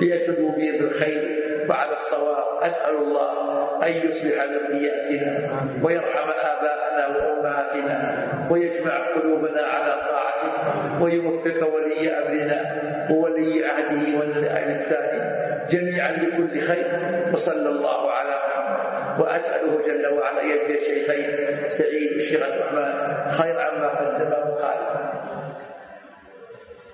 [0.00, 1.22] ليكتبوا به بالخير
[1.68, 2.62] وعلى الصواب.
[2.62, 3.30] أسأل الله
[3.86, 5.48] أن يصلح ذرياتنا
[5.82, 7.96] ويرحم آباءنا وأمهاتنا
[8.50, 12.60] ويجمع قلوبنا على طاعته ويوفق ولي أمرنا
[13.10, 15.20] وولي عهده والنائب الثاني
[15.70, 16.86] جميعا لكل خير.
[17.32, 18.55] وصلى الله على محمد
[19.20, 24.78] وأسأله جل وعلا أن يجزي الشيخين سعيد الشيخ الرحمن خير عما قدم وقال.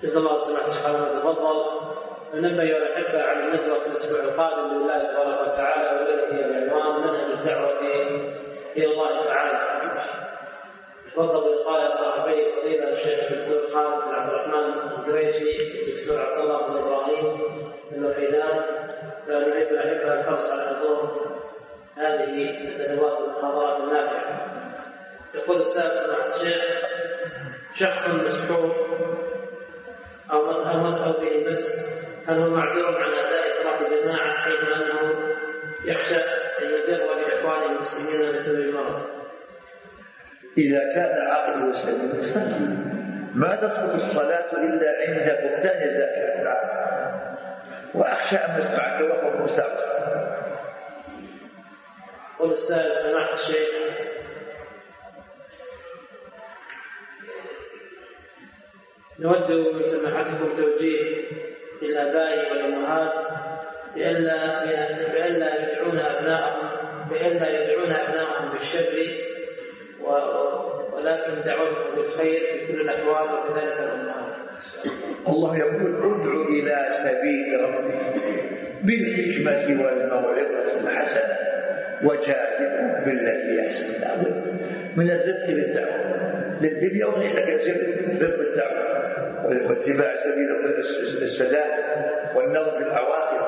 [0.03, 1.57] جزا الله سماحة الشيخ تفضل
[2.35, 7.81] ننبه الأحبة على الندوة في الأسبوع القادم لله تبارك وتعالى والتي هي بعنوان منهج الدعوة
[8.77, 9.73] إلى الله تعالى.
[11.07, 15.57] تفضل بإلقاء صاحبي فضيلة الشيخ الدكتور خالد بن عبد الرحمن القريشي
[15.91, 17.41] الدكتور عبد الله بن إبراهيم
[17.97, 18.61] الخيدان
[19.27, 21.32] فنحب الأحبة الحرص على حضور
[21.97, 24.53] هذه الندوات والمحاضرات النافعة.
[25.35, 26.63] يقول السادس سماحة الشيخ
[27.75, 28.75] شخص مسحور
[30.33, 31.87] أو مسألة أو به مس
[32.29, 35.13] هل هو معذور عن أداء صلاه الجماعة حيث أنه
[35.85, 36.17] يخشى
[36.63, 39.03] أن يضر بإخوانه المسلمين بسبب المرض؟
[40.59, 42.93] إذا كان عقله سليم
[43.35, 46.57] ما تصلح الصلاة إلا عند فقدان الذاكره
[47.95, 50.22] وأخشى أن نسمعك وهو مسافر
[52.43, 53.69] قل السائل سماحه الشيخ
[59.21, 61.25] نود من سماحتكم توجيه
[61.83, 63.13] للآباء والأمهات
[63.95, 64.65] بألا
[65.13, 66.69] بألا يدعون أبنائهم
[67.11, 69.17] بألا يدعون أبنائهم بالشر
[70.93, 74.35] ولكن دعوتهم بالخير في كل الأحوال وكذلك الأمهات.
[75.29, 78.15] الله يقول ادع إلى سبيل ربك
[78.85, 81.52] بالحكمة والموعظة الحسنة
[82.05, 84.61] وجادلهم بالتي أحسن لابد
[84.97, 86.23] من الرفق بالدعوة.
[86.61, 87.77] للدنيا وغيرها كثير
[88.23, 88.83] رفق بالدعوة
[89.69, 90.51] واتباع سبيل
[91.23, 91.73] السداد
[92.37, 93.43] والنظر في العواقب.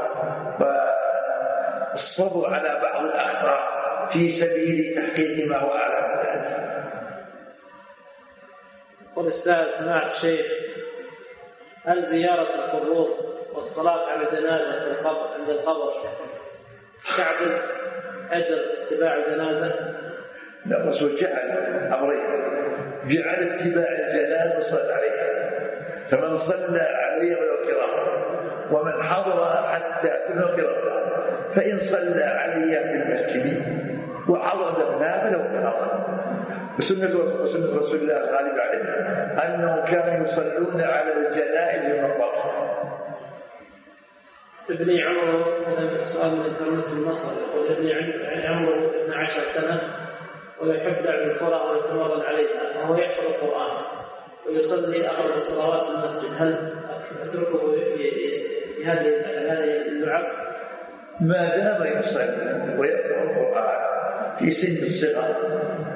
[1.92, 3.74] والصبر على بعض الأخطاء
[4.12, 6.64] في سبيل تحقيق ما هو أعلى من ذلك.
[9.16, 10.46] قل السائل سماحة الشيخ
[11.84, 15.92] هل زيارة القبور والصلاة على الجنازة في القبر عند القبر
[17.16, 17.60] تعدل
[18.34, 19.72] أجر اتباع الجنازة؟
[20.66, 21.50] لا الرسول جعل
[21.92, 22.20] أمرين.
[23.08, 25.50] جعل اتباع الجنازة والصلاة عليها
[26.10, 28.24] فمن صلى عليه ولو كرام
[28.72, 31.04] ومن حضر حتى ولو كرام
[31.54, 33.62] فإن صلى علي في المسجد
[34.28, 36.04] وحضر دفناه فله كرامة
[36.78, 38.84] وسنة رسول الله غالب عليه
[39.44, 42.63] أنهم كانوا يصلون على الجنائز المقبرة.
[44.70, 45.02] ابني
[46.04, 47.92] سؤال من الانترنت المصري يقول ابني
[48.46, 49.80] عمره 12 سنة
[50.60, 53.84] ويحب لعب الكرة ويتمرن عليها وهو يحفظ القرآن
[54.46, 56.42] ويصلي أغلب الصلوات في المسجد.
[56.42, 56.72] هل
[57.22, 59.08] أتركه في هذه
[59.88, 60.24] اللعب؟
[61.20, 63.84] ما دام يصلي ويقرأ القرآن
[64.38, 65.36] في سن الصغر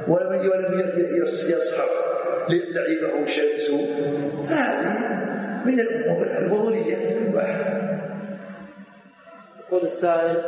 [0.09, 0.51] ولم
[1.41, 1.89] يصحب
[3.05, 3.59] أو شيء
[4.49, 4.99] هذه
[5.65, 8.08] من الأمور الفضولية المباحة
[9.69, 10.45] يقول السائل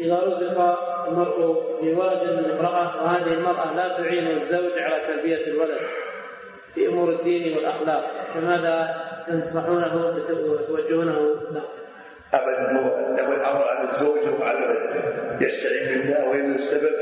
[0.00, 0.60] إذا رزق
[1.08, 1.36] المرء
[1.82, 5.78] بولد من امرأة وهذه المرأة لا تعين الزوج على تربية الولد
[6.74, 8.94] في أمور الدين والأخلاق فماذا
[9.26, 10.06] تنصحونه
[10.48, 11.18] وتوجهونه
[11.50, 11.62] له؟
[12.34, 14.76] أبدا هو له الأمر على الزوج وعلى
[15.40, 16.92] يستعين بالله ويبذل السبب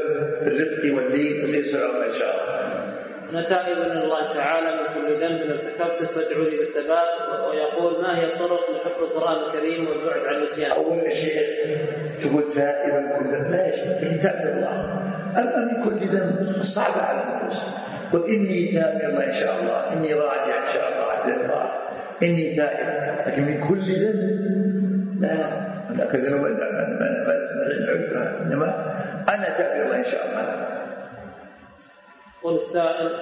[0.44, 2.69] بالرفق واللين وسيسر إن شاء الله.
[3.30, 7.08] أنا تائب من الله تعالى من كل ذنب ارتكبته فادعوا لي بالثبات
[7.48, 11.36] ويقول ما هي الطرق لحفظ القرآن الكريم والبعد عن النسيان؟ أول شيء
[12.22, 14.72] تقول تائبا كل ذنب لا يشرك كتاب الله
[15.36, 17.62] أما من كل ذنب صعب على النفوس
[18.12, 21.70] قل إني تائب إن شاء الله إني راجع إن شاء الله عبد الله
[22.22, 22.88] إني تائب
[23.26, 25.60] لكن من كل ذنب لا
[25.96, 26.28] لا كذا
[28.42, 28.94] انما
[29.28, 30.79] أنا تائب الله ان شاء الله
[32.40, 33.18] يقول السائل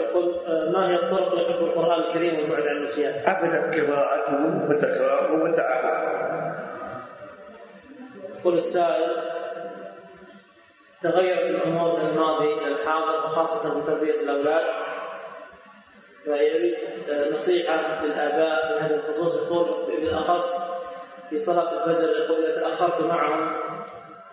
[0.00, 0.34] يقول
[0.72, 6.12] ما هي الطرق لحفظ القرآن الكريم والبعد عن النسيان؟ ابدا قراءته وتكراره وتعاهده
[8.38, 9.16] يقول السائل
[11.02, 14.64] تغيرت الأمور من الماضي إلى الحاضر وخاصه في تربية الأولاد.
[16.24, 16.76] فيريد
[17.34, 20.54] نصيحة للآباء في هذا الخصوص يقول بالاخص
[21.30, 23.52] في صلاة الفجر يقول إذا تأخرت معهم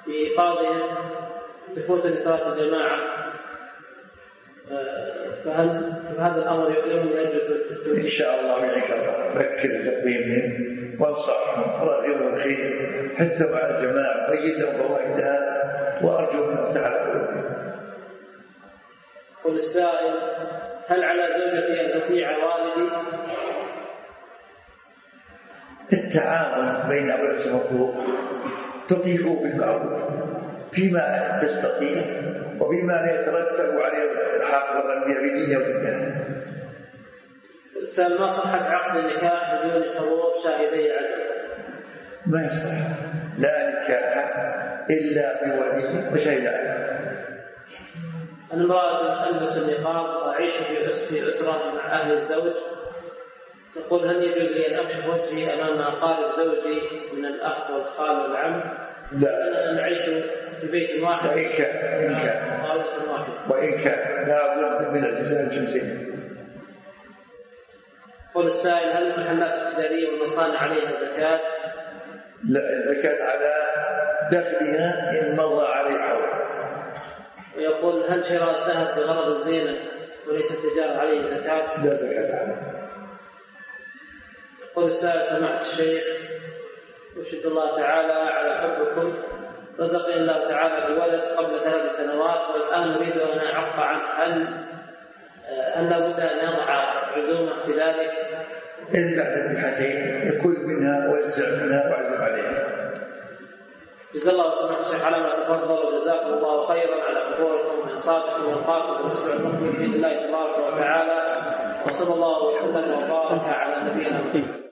[0.06, 0.82] في ايقاظهم
[1.76, 3.00] تفوتني صلاة الجماعة.
[5.46, 8.58] فهل هذا الأمر يؤلمني يرجو إن شاء الله.
[8.58, 15.60] الله بكر تقويمهم وأنصحهم راجعوا الخير حثوا على الجماعة بينهم فوائدها
[16.04, 17.10] وأرجو الله تعالى
[19.44, 20.16] قل السائل
[20.88, 22.90] هل على زوجتي أن تطيع والدي؟
[25.94, 27.96] التعاون بين أولاد المطلوب
[28.90, 30.04] تطيعوا بالمعروف.
[30.72, 32.04] فيما تستطيع.
[32.60, 36.26] وبما لا يترتب عليه الحق بدينه ودنياه.
[37.82, 41.30] السؤال ما صحة عقد النكاح بدون حضور شاهدي عدل؟
[42.26, 42.72] ما يصح
[43.38, 44.36] لا نكاح
[44.90, 46.90] إلا بولي وشهد عدل.
[48.54, 50.54] أنا امرأة ألبس النقاب وأعيش
[51.10, 52.54] في أسرة مع أهل الزوج
[53.76, 56.82] تقول هل يجوز لي أن أكشف وجهي أمام أقارب زوجي
[57.14, 58.62] من الأخ والخال والعم؟
[59.12, 60.10] لا أنا نعيش
[60.62, 61.30] في بيت واحد.
[61.30, 62.60] وإن كان وإن كان.
[63.10, 64.28] واحدة وإن كان.
[64.28, 66.10] لا بد من الجنسين
[68.32, 71.40] يقول السائل هل المحلات التجارية والمصانع عليها زكاة؟
[72.50, 73.54] لا الزكاة على
[74.32, 76.24] دخلها إن مضى عليه حول
[77.58, 79.78] ويقول هل شراء الذهب بغرض الزينة
[80.28, 82.90] وليس التجارة عليه زكاة؟ لا زكاة عليه.
[84.72, 86.04] يقول السائل سماحة الشيخ
[87.18, 89.14] أشهد الله تعالى على حبكم
[89.80, 94.48] رزقني الله تعالى بولد قبل ثلاث سنوات والآن أريد أن أعق عنه هل
[95.76, 96.70] هل لابد أن أضع
[97.18, 98.12] عزومة في ذلك؟
[98.94, 102.80] بعد النكحتين يكون منها وزع منها واعزم عليها.
[104.14, 109.72] جزا الله سماحة الشيخ على ما تفضل وجزاكم الله خيرا على حضوركم وإنصاتكم والاسبوع المقبل
[109.72, 111.20] بإذن الله تبارك وتعالى.
[111.86, 114.69] وصلى الله وسلم وبارك على نبينا محمد.